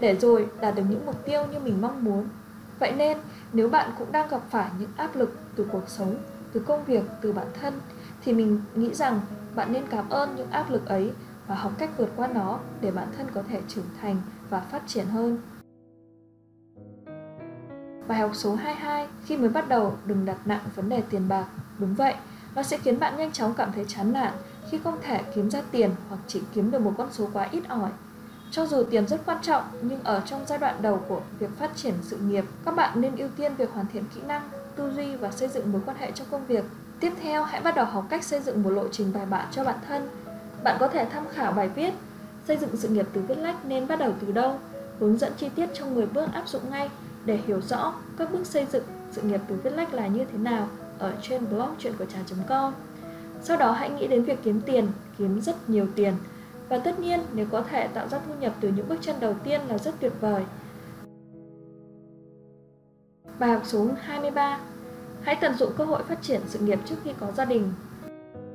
để 0.00 0.16
rồi 0.16 0.48
đạt 0.60 0.74
được 0.74 0.82
những 0.88 1.06
mục 1.06 1.24
tiêu 1.24 1.46
như 1.52 1.58
mình 1.58 1.80
mong 1.80 2.04
muốn. 2.04 2.28
Vậy 2.78 2.92
nên, 2.92 3.18
nếu 3.52 3.68
bạn 3.68 3.90
cũng 3.98 4.12
đang 4.12 4.28
gặp 4.28 4.40
phải 4.50 4.70
những 4.78 4.90
áp 4.96 5.16
lực 5.16 5.38
từ 5.56 5.66
cuộc 5.72 5.88
sống, 5.88 6.16
từ 6.52 6.60
công 6.60 6.84
việc, 6.84 7.04
từ 7.20 7.32
bản 7.32 7.46
thân, 7.60 7.80
thì 8.24 8.32
mình 8.32 8.60
nghĩ 8.74 8.94
rằng 8.94 9.20
bạn 9.54 9.72
nên 9.72 9.84
cảm 9.90 10.08
ơn 10.08 10.36
những 10.36 10.50
áp 10.50 10.70
lực 10.70 10.86
ấy 10.86 11.12
và 11.46 11.54
học 11.54 11.72
cách 11.78 11.90
vượt 11.98 12.10
qua 12.16 12.26
nó 12.26 12.58
để 12.80 12.90
bản 12.90 13.08
thân 13.16 13.26
có 13.34 13.42
thể 13.48 13.60
trưởng 13.68 13.84
thành 14.00 14.16
và 14.50 14.60
phát 14.60 14.82
triển 14.86 15.06
hơn. 15.06 15.38
Bài 18.08 18.18
học 18.18 18.30
số 18.34 18.54
22 18.54 19.08
Khi 19.24 19.36
mới 19.36 19.48
bắt 19.48 19.68
đầu 19.68 19.94
đừng 20.06 20.24
đặt 20.24 20.36
nặng 20.44 20.60
vấn 20.74 20.88
đề 20.88 21.02
tiền 21.10 21.28
bạc 21.28 21.44
Đúng 21.78 21.94
vậy, 21.94 22.14
nó 22.54 22.62
sẽ 22.62 22.78
khiến 22.78 23.00
bạn 23.00 23.16
nhanh 23.16 23.32
chóng 23.32 23.54
cảm 23.54 23.72
thấy 23.72 23.84
chán 23.88 24.12
nản 24.12 24.32
khi 24.70 24.78
không 24.84 24.98
thể 25.02 25.20
kiếm 25.34 25.50
ra 25.50 25.62
tiền 25.70 25.90
hoặc 26.08 26.20
chỉ 26.26 26.42
kiếm 26.54 26.70
được 26.70 26.78
một 26.78 26.92
con 26.98 27.08
số 27.12 27.28
quá 27.32 27.48
ít 27.50 27.68
ỏi. 27.68 27.90
Cho 28.50 28.66
dù 28.66 28.82
tiền 28.90 29.06
rất 29.06 29.20
quan 29.26 29.38
trọng, 29.42 29.64
nhưng 29.82 30.04
ở 30.04 30.22
trong 30.26 30.40
giai 30.46 30.58
đoạn 30.58 30.82
đầu 30.82 31.00
của 31.08 31.20
việc 31.38 31.50
phát 31.58 31.76
triển 31.76 31.94
sự 32.02 32.16
nghiệp, 32.16 32.44
các 32.64 32.74
bạn 32.74 33.00
nên 33.00 33.16
ưu 33.16 33.28
tiên 33.36 33.54
việc 33.54 33.70
hoàn 33.72 33.86
thiện 33.92 34.04
kỹ 34.14 34.20
năng, 34.26 34.48
tư 34.76 34.92
duy 34.96 35.16
và 35.16 35.30
xây 35.30 35.48
dựng 35.48 35.72
mối 35.72 35.82
quan 35.86 35.96
hệ 35.96 36.10
trong 36.10 36.26
công 36.30 36.46
việc. 36.46 36.64
Tiếp 37.00 37.12
theo, 37.22 37.44
hãy 37.44 37.60
bắt 37.60 37.74
đầu 37.74 37.84
học 37.84 38.04
cách 38.10 38.24
xây 38.24 38.40
dựng 38.40 38.62
một 38.62 38.70
lộ 38.70 38.88
trình 38.88 39.12
bài 39.14 39.26
bản 39.26 39.46
cho 39.50 39.64
bản 39.64 39.78
thân. 39.88 40.08
Bạn 40.64 40.76
có 40.80 40.88
thể 40.88 41.06
tham 41.12 41.24
khảo 41.34 41.52
bài 41.52 41.68
viết 41.68 41.94
Xây 42.48 42.56
dựng 42.56 42.76
sự 42.76 42.88
nghiệp 42.88 43.06
từ 43.12 43.20
viết 43.20 43.38
lách 43.38 43.64
nên 43.64 43.88
bắt 43.88 43.98
đầu 43.98 44.12
từ 44.20 44.32
đâu, 44.32 44.58
hướng 45.00 45.18
dẫn 45.18 45.32
chi 45.36 45.48
tiết 45.54 45.66
trong 45.74 45.94
10 45.94 46.06
bước 46.06 46.32
áp 46.32 46.48
dụng 46.48 46.70
ngay 46.70 46.90
để 47.24 47.38
hiểu 47.46 47.60
rõ 47.60 47.94
các 48.18 48.32
bước 48.32 48.46
xây 48.46 48.66
dựng 48.72 48.84
sự 49.12 49.22
nghiệp 49.22 49.40
từ 49.48 49.56
viết 49.62 49.70
lách 49.70 49.94
là 49.94 50.06
như 50.06 50.24
thế 50.32 50.38
nào 50.38 50.68
ở 50.98 51.12
trên 51.22 51.50
blog 51.50 51.68
chuyện 51.78 51.92
của 51.98 52.04
trà.com. 52.04 52.72
Sau 53.44 53.56
đó 53.56 53.72
hãy 53.72 53.90
nghĩ 53.90 54.06
đến 54.06 54.22
việc 54.22 54.38
kiếm 54.42 54.60
tiền, 54.66 54.86
kiếm 55.18 55.40
rất 55.40 55.70
nhiều 55.70 55.86
tiền. 55.94 56.14
Và 56.68 56.78
tất 56.78 56.98
nhiên 56.98 57.20
nếu 57.34 57.46
có 57.50 57.62
thể 57.62 57.88
tạo 57.88 58.08
ra 58.08 58.18
thu 58.26 58.34
nhập 58.40 58.54
từ 58.60 58.72
những 58.76 58.88
bước 58.88 58.96
chân 59.00 59.16
đầu 59.20 59.34
tiên 59.44 59.60
là 59.68 59.78
rất 59.78 59.94
tuyệt 60.00 60.12
vời. 60.20 60.44
Bài 63.38 63.50
học 63.50 63.62
số 63.64 63.88
23 64.00 64.60
Hãy 65.22 65.36
tận 65.40 65.54
dụng 65.54 65.72
cơ 65.76 65.84
hội 65.84 66.02
phát 66.02 66.22
triển 66.22 66.40
sự 66.46 66.58
nghiệp 66.58 66.78
trước 66.84 66.94
khi 67.04 67.10
có 67.20 67.32
gia 67.32 67.44
đình. 67.44 67.72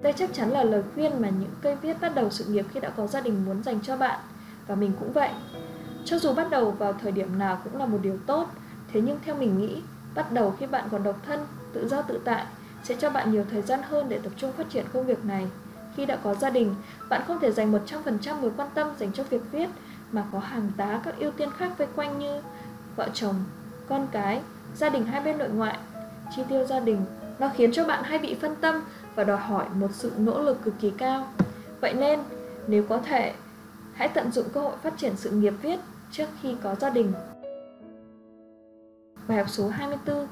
Đây 0.01 0.13
chắc 0.13 0.33
chắn 0.33 0.49
là 0.49 0.63
lời 0.63 0.83
khuyên 0.93 1.21
mà 1.21 1.29
những 1.29 1.51
cây 1.61 1.75
viết 1.75 2.01
bắt 2.01 2.15
đầu 2.15 2.29
sự 2.29 2.45
nghiệp 2.45 2.65
khi 2.73 2.79
đã 2.79 2.89
có 2.89 3.07
gia 3.07 3.21
đình 3.21 3.45
muốn 3.45 3.63
dành 3.63 3.79
cho 3.81 3.97
bạn. 3.97 4.19
Và 4.67 4.75
mình 4.75 4.91
cũng 4.99 5.11
vậy. 5.11 5.29
Cho 6.05 6.19
dù 6.19 6.33
bắt 6.33 6.49
đầu 6.49 6.71
vào 6.71 6.93
thời 6.93 7.11
điểm 7.11 7.39
nào 7.39 7.57
cũng 7.63 7.77
là 7.77 7.85
một 7.85 7.97
điều 8.01 8.17
tốt, 8.25 8.47
thế 8.93 9.01
nhưng 9.01 9.19
theo 9.25 9.35
mình 9.35 9.57
nghĩ, 9.57 9.81
bắt 10.15 10.31
đầu 10.31 10.55
khi 10.59 10.65
bạn 10.65 10.87
còn 10.91 11.03
độc 11.03 11.15
thân, 11.25 11.39
tự 11.73 11.87
do 11.87 12.01
tự 12.01 12.19
tại 12.25 12.45
sẽ 12.83 12.95
cho 12.99 13.09
bạn 13.09 13.31
nhiều 13.31 13.43
thời 13.51 13.61
gian 13.61 13.79
hơn 13.83 14.09
để 14.09 14.19
tập 14.23 14.31
trung 14.37 14.51
phát 14.51 14.69
triển 14.69 14.85
công 14.93 15.05
việc 15.05 15.25
này. 15.25 15.47
Khi 15.95 16.05
đã 16.05 16.15
có 16.23 16.35
gia 16.35 16.49
đình, 16.49 16.75
bạn 17.09 17.21
không 17.27 17.39
thể 17.39 17.51
dành 17.51 17.71
100% 17.71 18.41
mối 18.41 18.51
quan 18.57 18.69
tâm 18.73 18.87
dành 18.99 19.11
cho 19.13 19.23
việc 19.23 19.41
viết 19.51 19.69
mà 20.11 20.23
có 20.31 20.39
hàng 20.39 20.71
tá 20.77 21.01
các 21.03 21.15
ưu 21.19 21.31
tiên 21.31 21.49
khác 21.57 21.77
vây 21.77 21.87
quanh 21.95 22.19
như 22.19 22.41
vợ 22.95 23.09
chồng, 23.13 23.35
con 23.89 24.07
cái, 24.11 24.41
gia 24.75 24.89
đình 24.89 25.05
hai 25.05 25.21
bên 25.21 25.37
nội 25.37 25.49
ngoại, 25.49 25.77
chi 26.35 26.41
tiêu 26.49 26.65
gia 26.65 26.79
đình. 26.79 27.05
Nó 27.39 27.49
khiến 27.55 27.71
cho 27.71 27.85
bạn 27.85 28.03
hay 28.03 28.19
bị 28.19 28.35
phân 28.41 28.55
tâm 28.55 28.83
và 29.15 29.23
đòi 29.23 29.37
hỏi 29.37 29.65
một 29.73 29.91
sự 29.91 30.11
nỗ 30.17 30.41
lực 30.41 30.63
cực 30.63 30.73
kỳ 30.79 30.91
cao. 30.97 31.27
Vậy 31.81 31.93
nên, 31.93 32.19
nếu 32.67 32.83
có 32.89 32.97
thể, 32.97 33.33
hãy 33.93 34.07
tận 34.07 34.31
dụng 34.31 34.45
cơ 34.53 34.61
hội 34.61 34.73
phát 34.83 34.93
triển 34.97 35.13
sự 35.15 35.29
nghiệp 35.29 35.53
viết 35.61 35.79
trước 36.11 36.25
khi 36.41 36.55
có 36.63 36.75
gia 36.75 36.89
đình. 36.89 37.13
Bài 39.27 39.37
học 39.37 39.49
số 39.49 39.67
24 39.67 40.27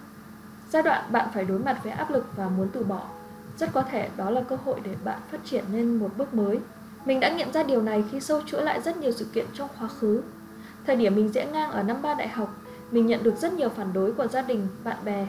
Giai 0.69 0.83
đoạn 0.83 1.11
bạn 1.11 1.29
phải 1.33 1.45
đối 1.45 1.59
mặt 1.59 1.79
với 1.83 1.91
áp 1.91 2.11
lực 2.11 2.25
và 2.35 2.49
muốn 2.49 2.67
từ 2.73 2.83
bỏ. 2.83 3.01
Rất 3.57 3.73
có 3.73 3.81
thể 3.81 4.09
đó 4.17 4.29
là 4.29 4.41
cơ 4.41 4.55
hội 4.65 4.79
để 4.83 4.91
bạn 5.03 5.19
phát 5.31 5.45
triển 5.45 5.63
lên 5.71 5.95
một 5.95 6.09
bước 6.17 6.33
mới. 6.33 6.59
Mình 7.05 7.19
đã 7.19 7.29
nghiệm 7.29 7.51
ra 7.51 7.63
điều 7.63 7.81
này 7.81 8.03
khi 8.11 8.19
sâu 8.19 8.41
chuỗi 8.45 8.63
lại 8.63 8.81
rất 8.81 8.97
nhiều 8.97 9.11
sự 9.11 9.25
kiện 9.33 9.45
trong 9.53 9.69
quá 9.79 9.87
khứ. 9.87 10.21
Thời 10.85 10.95
điểm 10.95 11.15
mình 11.15 11.29
dễ 11.29 11.45
ngang 11.45 11.71
ở 11.71 11.83
năm 11.83 12.01
ba 12.01 12.13
đại 12.13 12.27
học 12.27 12.49
Mình 12.91 13.07
nhận 13.07 13.23
được 13.23 13.35
rất 13.37 13.53
nhiều 13.53 13.69
phản 13.69 13.93
đối 13.93 14.13
của 14.13 14.27
gia 14.27 14.41
đình, 14.41 14.67
bạn 14.83 14.97
bè. 15.05 15.27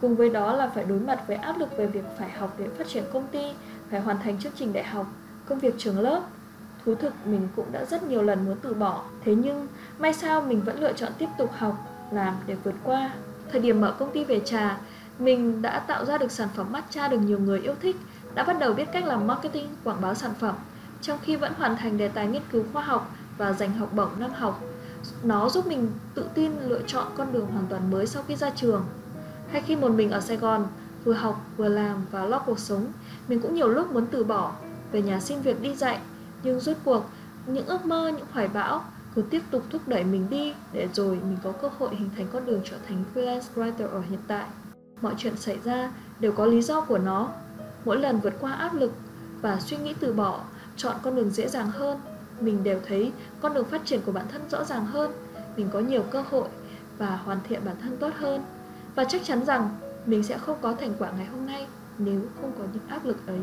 Cùng 0.00 0.16
với 0.16 0.28
đó 0.28 0.52
là 0.52 0.68
phải 0.68 0.84
đối 0.84 1.00
mặt 1.00 1.22
với 1.26 1.36
áp 1.36 1.58
lực 1.58 1.76
về 1.76 1.86
việc 1.86 2.04
phải 2.18 2.30
học 2.30 2.54
để 2.58 2.68
phát 2.78 2.86
triển 2.88 3.04
công 3.12 3.26
ty 3.26 3.52
Phải 3.90 4.00
hoàn 4.00 4.18
thành 4.18 4.38
chương 4.38 4.52
trình 4.56 4.72
đại 4.72 4.84
học, 4.84 5.06
công 5.46 5.58
việc 5.58 5.74
trường 5.78 5.98
lớp. 5.98 6.22
Thú 6.84 6.94
thực 6.94 7.12
mình 7.26 7.48
cũng 7.56 7.72
đã 7.72 7.84
rất 7.84 8.02
nhiều 8.02 8.22
lần 8.22 8.44
muốn 8.44 8.56
từ 8.62 8.74
bỏ. 8.74 9.02
Thế 9.24 9.34
nhưng 9.34 9.66
may 9.98 10.12
sao 10.12 10.40
mình 10.40 10.62
vẫn 10.62 10.80
lựa 10.80 10.92
chọn 10.92 11.12
tiếp 11.18 11.28
tục 11.38 11.50
học, 11.52 11.74
làm 12.12 12.34
để 12.46 12.56
vượt 12.64 12.74
qua. 12.84 13.10
Thời 13.52 13.60
điểm 13.60 13.80
mở 13.80 13.94
công 13.98 14.12
ty 14.12 14.24
về 14.24 14.40
trà, 14.44 14.78
mình 15.18 15.62
đã 15.62 15.78
tạo 15.78 16.04
ra 16.04 16.18
được 16.18 16.32
sản 16.32 16.48
phẩm 16.54 16.72
matcha 16.72 17.08
được 17.08 17.18
nhiều 17.18 17.38
người 17.38 17.60
yêu 17.60 17.74
thích, 17.82 17.96
đã 18.34 18.44
bắt 18.44 18.58
đầu 18.58 18.72
biết 18.72 18.88
cách 18.92 19.04
làm 19.04 19.26
marketing, 19.26 19.68
quảng 19.84 20.00
bá 20.00 20.14
sản 20.14 20.34
phẩm, 20.40 20.54
trong 21.02 21.18
khi 21.22 21.36
vẫn 21.36 21.52
hoàn 21.58 21.76
thành 21.76 21.98
đề 21.98 22.08
tài 22.08 22.26
nghiên 22.26 22.42
cứu 22.52 22.64
khoa 22.72 22.82
học 22.82 23.10
và 23.38 23.52
giành 23.52 23.72
học 23.72 23.92
bổng 23.94 24.10
năm 24.18 24.30
học. 24.30 24.62
Nó 25.22 25.48
giúp 25.48 25.66
mình 25.66 25.90
tự 26.14 26.24
tin 26.34 26.52
lựa 26.66 26.80
chọn 26.86 27.06
con 27.16 27.32
đường 27.32 27.46
hoàn 27.46 27.66
toàn 27.66 27.90
mới 27.90 28.06
sau 28.06 28.22
khi 28.28 28.36
ra 28.36 28.50
trường. 28.50 28.84
Hay 29.52 29.62
khi 29.62 29.76
một 29.76 29.88
mình 29.88 30.10
ở 30.10 30.20
Sài 30.20 30.36
Gòn, 30.36 30.66
vừa 31.04 31.12
học 31.12 31.46
vừa 31.56 31.68
làm 31.68 32.06
và 32.10 32.24
lo 32.24 32.38
cuộc 32.38 32.58
sống, 32.58 32.86
mình 33.28 33.40
cũng 33.40 33.54
nhiều 33.54 33.68
lúc 33.68 33.92
muốn 33.92 34.06
từ 34.06 34.24
bỏ, 34.24 34.52
về 34.92 35.02
nhà 35.02 35.20
xin 35.20 35.40
việc 35.40 35.62
đi 35.62 35.74
dạy, 35.74 35.98
nhưng 36.42 36.60
rốt 36.60 36.76
cuộc 36.84 37.04
những 37.46 37.66
ước 37.66 37.86
mơ, 37.86 38.08
những 38.08 38.26
hoài 38.32 38.48
bão 38.48 38.84
cứ 39.16 39.22
tiếp 39.22 39.42
tục 39.50 39.62
thúc 39.70 39.82
đẩy 39.86 40.04
mình 40.04 40.26
đi 40.30 40.54
để 40.72 40.88
rồi 40.92 41.14
mình 41.14 41.36
có 41.42 41.52
cơ 41.52 41.68
hội 41.78 41.96
hình 41.96 42.10
thành 42.16 42.26
con 42.32 42.46
đường 42.46 42.60
trở 42.64 42.76
thành 42.88 43.04
freelance 43.14 43.40
writer 43.54 43.88
ở 43.88 44.00
hiện 44.10 44.18
tại. 44.26 44.46
Mọi 45.02 45.14
chuyện 45.18 45.36
xảy 45.36 45.58
ra 45.64 45.92
đều 46.20 46.32
có 46.32 46.46
lý 46.46 46.62
do 46.62 46.80
của 46.80 46.98
nó. 46.98 47.28
Mỗi 47.84 47.96
lần 47.96 48.20
vượt 48.20 48.34
qua 48.40 48.52
áp 48.52 48.74
lực 48.74 48.92
và 49.42 49.60
suy 49.60 49.76
nghĩ 49.76 49.94
từ 50.00 50.12
bỏ, 50.12 50.44
chọn 50.76 50.96
con 51.02 51.16
đường 51.16 51.30
dễ 51.30 51.48
dàng 51.48 51.70
hơn, 51.70 51.98
mình 52.40 52.64
đều 52.64 52.80
thấy 52.86 53.12
con 53.40 53.54
đường 53.54 53.64
phát 53.64 53.84
triển 53.84 54.00
của 54.06 54.12
bản 54.12 54.26
thân 54.32 54.42
rõ 54.50 54.64
ràng 54.64 54.86
hơn, 54.86 55.12
mình 55.56 55.68
có 55.72 55.80
nhiều 55.80 56.02
cơ 56.10 56.24
hội 56.30 56.48
và 56.98 57.16
hoàn 57.16 57.38
thiện 57.48 57.60
bản 57.64 57.76
thân 57.82 57.96
tốt 58.00 58.10
hơn. 58.16 58.44
Và 58.94 59.04
chắc 59.04 59.24
chắn 59.24 59.44
rằng 59.44 59.68
mình 60.06 60.22
sẽ 60.22 60.38
không 60.38 60.56
có 60.60 60.72
thành 60.72 60.92
quả 60.98 61.10
ngày 61.16 61.26
hôm 61.26 61.46
nay 61.46 61.66
nếu 61.98 62.20
không 62.40 62.52
có 62.58 62.64
những 62.72 62.88
áp 62.88 63.04
lực 63.04 63.26
ấy. 63.26 63.40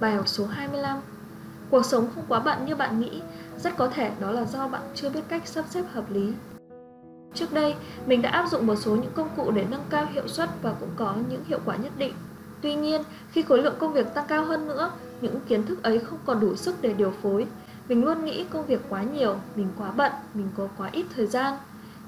Bài 0.00 0.14
học 0.14 0.28
số 0.28 0.46
25 0.46 0.98
Cuộc 1.70 1.84
sống 1.84 2.06
không 2.14 2.24
quá 2.28 2.40
bận 2.40 2.66
như 2.66 2.76
bạn 2.76 3.00
nghĩ, 3.00 3.22
rất 3.58 3.76
có 3.76 3.88
thể 3.88 4.10
đó 4.20 4.30
là 4.30 4.44
do 4.44 4.68
bạn 4.68 4.82
chưa 4.94 5.10
biết 5.10 5.20
cách 5.28 5.42
sắp 5.46 5.64
xếp 5.70 5.82
hợp 5.92 6.04
lý. 6.10 6.32
Trước 7.34 7.52
đây, 7.52 7.74
mình 8.06 8.22
đã 8.22 8.30
áp 8.30 8.46
dụng 8.50 8.66
một 8.66 8.76
số 8.76 8.96
những 8.96 9.12
công 9.14 9.28
cụ 9.36 9.50
để 9.50 9.64
nâng 9.70 9.84
cao 9.90 10.06
hiệu 10.12 10.28
suất 10.28 10.48
và 10.62 10.74
cũng 10.80 10.90
có 10.96 11.14
những 11.30 11.44
hiệu 11.44 11.58
quả 11.64 11.76
nhất 11.76 11.92
định. 11.98 12.12
Tuy 12.60 12.74
nhiên, 12.74 13.02
khi 13.30 13.42
khối 13.42 13.62
lượng 13.62 13.74
công 13.78 13.92
việc 13.92 14.14
tăng 14.14 14.26
cao 14.28 14.44
hơn 14.44 14.68
nữa, 14.68 14.90
những 15.20 15.40
kiến 15.48 15.66
thức 15.66 15.82
ấy 15.82 15.98
không 15.98 16.18
còn 16.26 16.40
đủ 16.40 16.56
sức 16.56 16.82
để 16.82 16.94
điều 16.94 17.12
phối. 17.22 17.46
Mình 17.88 18.04
luôn 18.04 18.24
nghĩ 18.24 18.44
công 18.44 18.66
việc 18.66 18.80
quá 18.88 19.02
nhiều, 19.02 19.36
mình 19.56 19.68
quá 19.78 19.90
bận, 19.96 20.12
mình 20.34 20.48
có 20.56 20.68
quá 20.78 20.88
ít 20.92 21.06
thời 21.16 21.26
gian. 21.26 21.54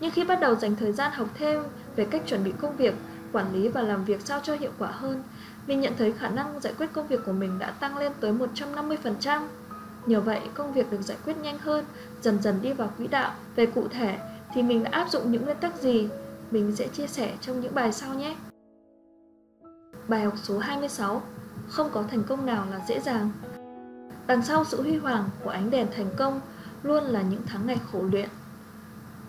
Nhưng 0.00 0.10
khi 0.10 0.24
bắt 0.24 0.40
đầu 0.40 0.54
dành 0.54 0.76
thời 0.76 0.92
gian 0.92 1.12
học 1.12 1.28
thêm 1.34 1.62
về 1.96 2.04
cách 2.04 2.22
chuẩn 2.26 2.44
bị 2.44 2.52
công 2.60 2.76
việc, 2.76 2.94
quản 3.32 3.52
lý 3.52 3.68
và 3.68 3.82
làm 3.82 4.04
việc 4.04 4.20
sao 4.20 4.40
cho 4.42 4.54
hiệu 4.54 4.70
quả 4.78 4.88
hơn, 4.88 5.22
mình 5.66 5.80
nhận 5.80 5.92
thấy 5.98 6.12
khả 6.12 6.28
năng 6.28 6.60
giải 6.60 6.74
quyết 6.78 6.92
công 6.92 7.06
việc 7.06 7.20
của 7.26 7.32
mình 7.32 7.58
đã 7.58 7.70
tăng 7.70 7.98
lên 7.98 8.12
tới 8.20 8.32
150%. 8.32 9.42
Nhờ 10.06 10.20
vậy, 10.20 10.40
công 10.54 10.72
việc 10.72 10.90
được 10.90 11.02
giải 11.02 11.16
quyết 11.24 11.36
nhanh 11.36 11.58
hơn, 11.58 11.84
dần 12.22 12.42
dần 12.42 12.62
đi 12.62 12.72
vào 12.72 12.90
quỹ 12.98 13.06
đạo. 13.06 13.34
Về 13.56 13.66
cụ 13.66 13.88
thể 13.88 14.18
thì 14.54 14.62
mình 14.62 14.84
đã 14.84 14.90
áp 14.92 15.10
dụng 15.10 15.32
những 15.32 15.44
nguyên 15.44 15.56
tắc 15.56 15.80
gì? 15.80 16.08
Mình 16.50 16.76
sẽ 16.76 16.88
chia 16.88 17.06
sẻ 17.06 17.34
trong 17.40 17.60
những 17.60 17.74
bài 17.74 17.92
sau 17.92 18.14
nhé. 18.14 18.36
Bài 20.08 20.20
học 20.20 20.34
số 20.42 20.58
26 20.58 21.22
Không 21.68 21.90
có 21.92 22.04
thành 22.10 22.22
công 22.22 22.46
nào 22.46 22.66
là 22.70 22.80
dễ 22.88 23.00
dàng 23.00 23.30
Đằng 24.26 24.42
sau 24.42 24.64
sự 24.64 24.82
huy 24.82 24.96
hoàng 24.96 25.30
của 25.44 25.50
ánh 25.50 25.70
đèn 25.70 25.86
thành 25.96 26.10
công 26.16 26.40
luôn 26.82 27.04
là 27.04 27.22
những 27.22 27.42
tháng 27.46 27.66
ngày 27.66 27.78
khổ 27.92 28.02
luyện 28.12 28.28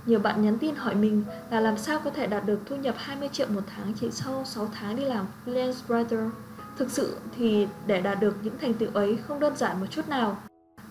nhiều 0.07 0.19
bạn 0.19 0.41
nhắn 0.41 0.57
tin 0.57 0.75
hỏi 0.75 0.95
mình 0.95 1.23
là 1.51 1.59
làm 1.59 1.77
sao 1.77 1.99
có 2.03 2.09
thể 2.09 2.27
đạt 2.27 2.45
được 2.45 2.59
thu 2.65 2.75
nhập 2.75 2.95
20 2.97 3.29
triệu 3.31 3.47
một 3.47 3.61
tháng 3.75 3.93
chỉ 3.99 4.11
sau 4.11 4.43
6 4.45 4.69
tháng 4.73 4.95
đi 4.95 5.05
làm 5.05 5.25
freelance 5.45 5.73
writer. 5.87 6.29
Thực 6.77 6.91
sự 6.91 7.17
thì 7.37 7.67
để 7.87 8.01
đạt 8.01 8.19
được 8.19 8.35
những 8.43 8.57
thành 8.61 8.73
tựu 8.73 8.89
ấy 8.93 9.17
không 9.27 9.39
đơn 9.39 9.55
giản 9.55 9.79
một 9.79 9.85
chút 9.89 10.09
nào. 10.09 10.37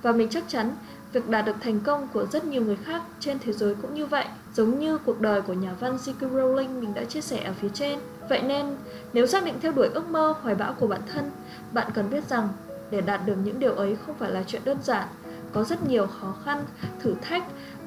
Và 0.03 0.13
mình 0.13 0.29
chắc 0.29 0.45
chắn 0.49 0.71
việc 1.13 1.29
đạt 1.29 1.47
được 1.47 1.57
thành 1.61 1.81
công 1.81 2.09
của 2.13 2.27
rất 2.27 2.45
nhiều 2.45 2.63
người 2.63 2.77
khác 2.77 3.03
trên 3.21 3.39
thế 3.39 3.53
giới 3.53 3.75
cũng 3.75 3.95
như 3.95 4.07
vậy, 4.07 4.27
giống 4.55 4.79
như 4.79 4.99
cuộc 4.99 5.21
đời 5.21 5.43
của 5.43 5.53
nhà 5.53 5.75
văn 5.81 5.97
J.K. 5.97 6.33
Rowling 6.33 6.81
mình 6.81 6.95
đã 6.95 7.05
chia 7.05 7.21
sẻ 7.21 7.45
ở 7.45 7.53
phía 7.61 7.69
trên. 7.75 7.99
Vậy 8.29 8.43
nên, 8.43 8.67
nếu 9.13 9.27
xác 9.27 9.45
định 9.45 9.55
theo 9.61 9.73
đuổi 9.73 9.89
ước 9.95 10.09
mơ, 10.09 10.35
hoài 10.43 10.55
bão 10.55 10.73
của 10.73 10.87
bản 10.87 11.01
thân, 11.13 11.31
bạn 11.73 11.91
cần 11.95 12.11
biết 12.11 12.29
rằng 12.29 12.49
để 12.91 13.01
đạt 13.01 13.27
được 13.27 13.37
những 13.45 13.61
điều 13.61 13.75
ấy 13.75 13.97
không 14.07 14.15
phải 14.19 14.31
là 14.31 14.43
chuyện 14.47 14.63
đơn 14.65 14.79
giản, 14.83 15.09
có 15.53 15.65
rất 15.65 15.89
nhiều 15.89 16.07
khó 16.07 16.35
khăn, 16.45 16.65
thử 17.01 17.15
thách 17.23 17.45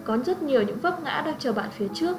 có 0.10 0.18
rất 0.26 0.44
nhiều 0.44 0.62
những 0.62 0.80
vấp 0.80 1.04
ngã 1.04 1.22
đang 1.26 1.40
chờ 1.40 1.54
bạn 1.54 1.70
phía 1.78 1.88
trước. 1.94 2.18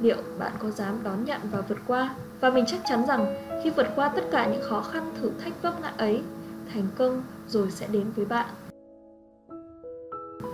liệu 0.00 0.16
bạn 0.38 0.52
có 0.58 0.70
dám 0.70 1.02
đón 1.02 1.24
nhận 1.24 1.40
và 1.52 1.60
vượt 1.60 1.78
qua? 1.86 2.14
Và 2.40 2.50
mình 2.50 2.64
chắc 2.66 2.80
chắn 2.88 3.06
rằng 3.06 3.36
khi 3.64 3.70
vượt 3.70 3.86
qua 3.96 4.08
tất 4.08 4.24
cả 4.30 4.46
những 4.46 4.62
khó 4.62 4.80
khăn 4.80 5.12
thử 5.20 5.30
thách 5.44 5.62
vấp 5.62 5.80
ngã 5.82 5.92
ấy, 5.96 6.22
thành 6.74 6.86
công 6.98 7.22
rồi 7.48 7.70
sẽ 7.70 7.86
đến 7.92 8.04
với 8.16 8.24
bạn. 8.24 8.46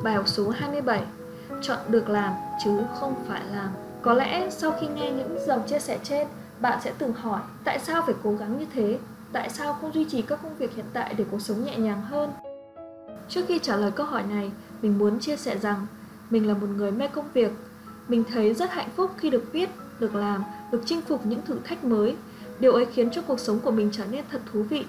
Bài 0.05 0.15
học 0.15 0.29
số 0.29 0.49
27 0.49 1.03
Chọn 1.61 1.79
được 1.89 2.09
làm 2.09 2.33
chứ 2.65 2.81
không 2.95 3.15
phải 3.29 3.43
làm 3.55 3.69
Có 4.03 4.15
lẽ 4.15 4.51
sau 4.51 4.73
khi 4.81 4.87
nghe 4.87 5.13
những 5.13 5.39
dòng 5.47 5.67
chia 5.67 5.79
sẻ 5.79 5.99
trên 6.03 6.29
Bạn 6.61 6.79
sẽ 6.83 6.93
từng 6.99 7.13
hỏi 7.13 7.41
tại 7.65 7.79
sao 7.79 8.03
phải 8.07 8.15
cố 8.23 8.33
gắng 8.33 8.59
như 8.59 8.67
thế 8.75 8.99
Tại 9.33 9.51
sao 9.51 9.75
không 9.81 9.93
duy 9.95 10.05
trì 10.05 10.23
các 10.23 10.39
công 10.43 10.57
việc 10.57 10.75
hiện 10.75 10.87
tại 10.93 11.15
để 11.19 11.25
cuộc 11.31 11.41
sống 11.41 11.65
nhẹ 11.65 11.77
nhàng 11.77 12.03
hơn 12.03 12.31
Trước 13.29 13.41
khi 13.49 13.59
trả 13.59 13.77
lời 13.77 13.91
câu 13.91 14.07
hỏi 14.07 14.23
này 14.23 14.53
Mình 14.83 14.99
muốn 14.99 15.21
chia 15.21 15.37
sẻ 15.37 15.59
rằng 15.59 15.87
mình 16.33 16.49
là 16.49 16.55
một 16.55 16.67
người 16.77 16.91
mê 16.91 17.09
công 17.09 17.29
việc 17.35 17.53
Mình 18.09 18.25
thấy 18.33 18.55
rất 18.55 18.71
hạnh 18.71 18.89
phúc 18.97 19.11
khi 19.17 19.31
được 19.31 19.53
viết, 19.53 19.71
được 20.01 20.15
làm, 20.15 20.43
được 20.73 20.83
chinh 20.85 21.01
phục 21.01 21.27
những 21.27 21.41
thử 21.47 21.59
thách 21.65 21.85
mới 21.85 22.17
Điều 22.61 22.73
ấy 22.73 22.87
khiến 22.87 23.11
cho 23.11 23.23
cuộc 23.23 23.41
sống 23.41 23.61
của 23.61 23.71
mình 23.71 23.89
trở 23.93 24.05
nên 24.11 24.25
thật 24.31 24.41
thú 24.53 24.63
vị 24.63 24.85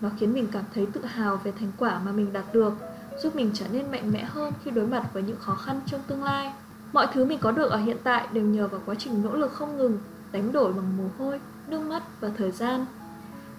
Nó 0.00 0.10
khiến 0.18 0.32
mình 0.32 0.46
cảm 0.52 0.64
thấy 0.74 0.86
tự 0.86 1.04
hào 1.04 1.40
về 1.44 1.52
thành 1.58 1.72
quả 1.78 2.00
mà 2.04 2.12
mình 2.12 2.32
đạt 2.32 2.44
được 2.52 2.72
giúp 3.18 3.36
mình 3.36 3.50
trở 3.54 3.66
nên 3.72 3.90
mạnh 3.90 4.12
mẽ 4.12 4.24
hơn 4.24 4.52
khi 4.64 4.70
đối 4.70 4.86
mặt 4.86 5.10
với 5.12 5.22
những 5.22 5.36
khó 5.40 5.54
khăn 5.54 5.80
trong 5.86 6.00
tương 6.06 6.24
lai. 6.24 6.52
Mọi 6.92 7.06
thứ 7.12 7.24
mình 7.24 7.38
có 7.38 7.50
được 7.50 7.70
ở 7.70 7.76
hiện 7.76 7.96
tại 8.04 8.26
đều 8.32 8.44
nhờ 8.44 8.68
vào 8.68 8.80
quá 8.86 8.94
trình 8.94 9.22
nỗ 9.22 9.36
lực 9.36 9.52
không 9.52 9.76
ngừng, 9.76 9.98
đánh 10.32 10.52
đổi 10.52 10.72
bằng 10.72 10.96
mồ 10.96 11.04
hôi, 11.18 11.40
nước 11.68 11.80
mắt 11.80 12.02
và 12.20 12.30
thời 12.36 12.50
gian. 12.50 12.86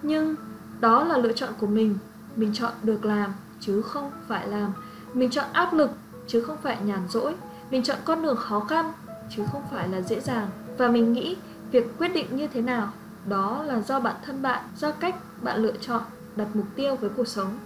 Nhưng 0.02 0.34
đó 0.80 1.04
là 1.04 1.18
lựa 1.18 1.32
chọn 1.32 1.50
của 1.60 1.66
mình, 1.66 1.98
mình 2.36 2.50
chọn 2.54 2.72
được 2.82 3.04
làm 3.04 3.32
chứ 3.60 3.82
không 3.82 4.10
phải 4.28 4.48
làm. 4.48 4.72
Mình 5.14 5.30
chọn 5.30 5.46
áp 5.52 5.72
lực 5.72 5.90
chứ 6.26 6.40
không 6.40 6.56
phải 6.62 6.76
nhàn 6.84 7.00
rỗi. 7.08 7.34
Mình 7.70 7.82
chọn 7.82 7.98
con 8.04 8.22
đường 8.22 8.36
khó 8.36 8.60
khăn 8.60 8.92
chứ 9.36 9.42
không 9.52 9.62
phải 9.70 9.88
là 9.88 10.00
dễ 10.00 10.20
dàng. 10.20 10.48
Và 10.78 10.88
mình 10.88 11.12
nghĩ 11.12 11.36
việc 11.70 11.98
quyết 11.98 12.08
định 12.08 12.36
như 12.36 12.46
thế 12.46 12.60
nào 12.60 12.92
đó 13.26 13.62
là 13.62 13.80
do 13.80 14.00
bản 14.00 14.16
thân 14.22 14.42
bạn, 14.42 14.64
do 14.76 14.92
cách 14.92 15.14
bạn 15.42 15.62
lựa 15.62 15.76
chọn 15.80 16.02
đặt 16.36 16.46
mục 16.54 16.66
tiêu 16.76 16.96
với 16.96 17.10
cuộc 17.16 17.28
sống. 17.28 17.58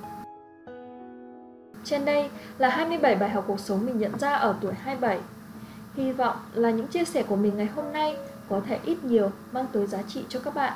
Trên 1.85 2.05
đây 2.05 2.31
là 2.59 2.69
27 2.69 3.17
bài 3.17 3.31
học 3.31 3.45
cuộc 3.47 3.61
sống 3.61 3.87
mình 3.87 3.99
nhận 3.99 4.19
ra 4.19 4.33
ở 4.33 4.57
tuổi 4.61 4.73
27. 4.75 5.21
Hy 5.95 6.13
vọng 6.13 6.37
là 6.55 6.71
những 6.71 6.87
chia 6.87 7.05
sẻ 7.05 7.23
của 7.23 7.37
mình 7.37 7.57
ngày 7.57 7.69
hôm 7.75 7.93
nay 7.93 8.17
có 8.49 8.61
thể 8.67 8.79
ít 8.85 9.05
nhiều 9.05 9.31
mang 9.53 9.67
tới 9.73 9.87
giá 9.87 10.03
trị 10.03 10.25
cho 10.29 10.41
các 10.41 10.55
bạn. 10.55 10.73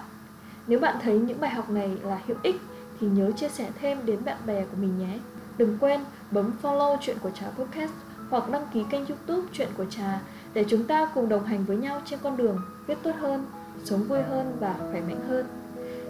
Nếu 0.66 0.78
bạn 0.78 0.96
thấy 1.02 1.18
những 1.18 1.40
bài 1.40 1.50
học 1.50 1.70
này 1.70 1.90
là 2.02 2.20
hữu 2.26 2.36
ích 2.42 2.60
thì 3.00 3.06
nhớ 3.06 3.30
chia 3.36 3.48
sẻ 3.48 3.70
thêm 3.80 3.98
đến 4.06 4.24
bạn 4.24 4.36
bè 4.46 4.64
của 4.64 4.76
mình 4.80 4.98
nhé. 4.98 5.18
Đừng 5.58 5.78
quên 5.80 6.00
bấm 6.30 6.52
follow 6.62 6.96
chuyện 7.00 7.16
của 7.22 7.30
Trà 7.30 7.46
Podcast 7.58 7.92
hoặc 8.30 8.50
đăng 8.50 8.66
ký 8.74 8.84
kênh 8.90 9.06
youtube 9.06 9.48
chuyện 9.52 9.68
của 9.76 9.84
Trà 9.84 10.20
để 10.54 10.64
chúng 10.68 10.84
ta 10.84 11.10
cùng 11.14 11.28
đồng 11.28 11.44
hành 11.44 11.64
với 11.64 11.76
nhau 11.76 12.00
trên 12.04 12.18
con 12.22 12.36
đường 12.36 12.60
viết 12.86 12.98
tốt 13.02 13.12
hơn, 13.20 13.46
sống 13.84 14.02
vui 14.02 14.22
hơn 14.22 14.56
và 14.60 14.74
khỏe 14.78 15.00
mạnh 15.00 15.20
hơn. 15.28 15.46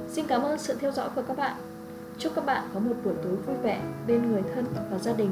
Xin 0.08 0.26
cảm 0.26 0.42
ơn 0.42 0.58
sự 0.58 0.74
theo 0.80 0.92
dõi 0.92 1.08
của 1.14 1.22
các 1.28 1.36
bạn. 1.36 1.56
Chúc 2.18 2.32
các 2.34 2.46
bạn 2.46 2.68
có 2.74 2.80
một 2.80 2.94
buổi 3.04 3.14
tối 3.22 3.36
vui 3.36 3.56
vẻ 3.62 3.82
bên 4.06 4.32
người 4.32 4.42
thân 4.54 4.64
và 4.90 4.98
gia 4.98 5.12
đình. 5.12 5.30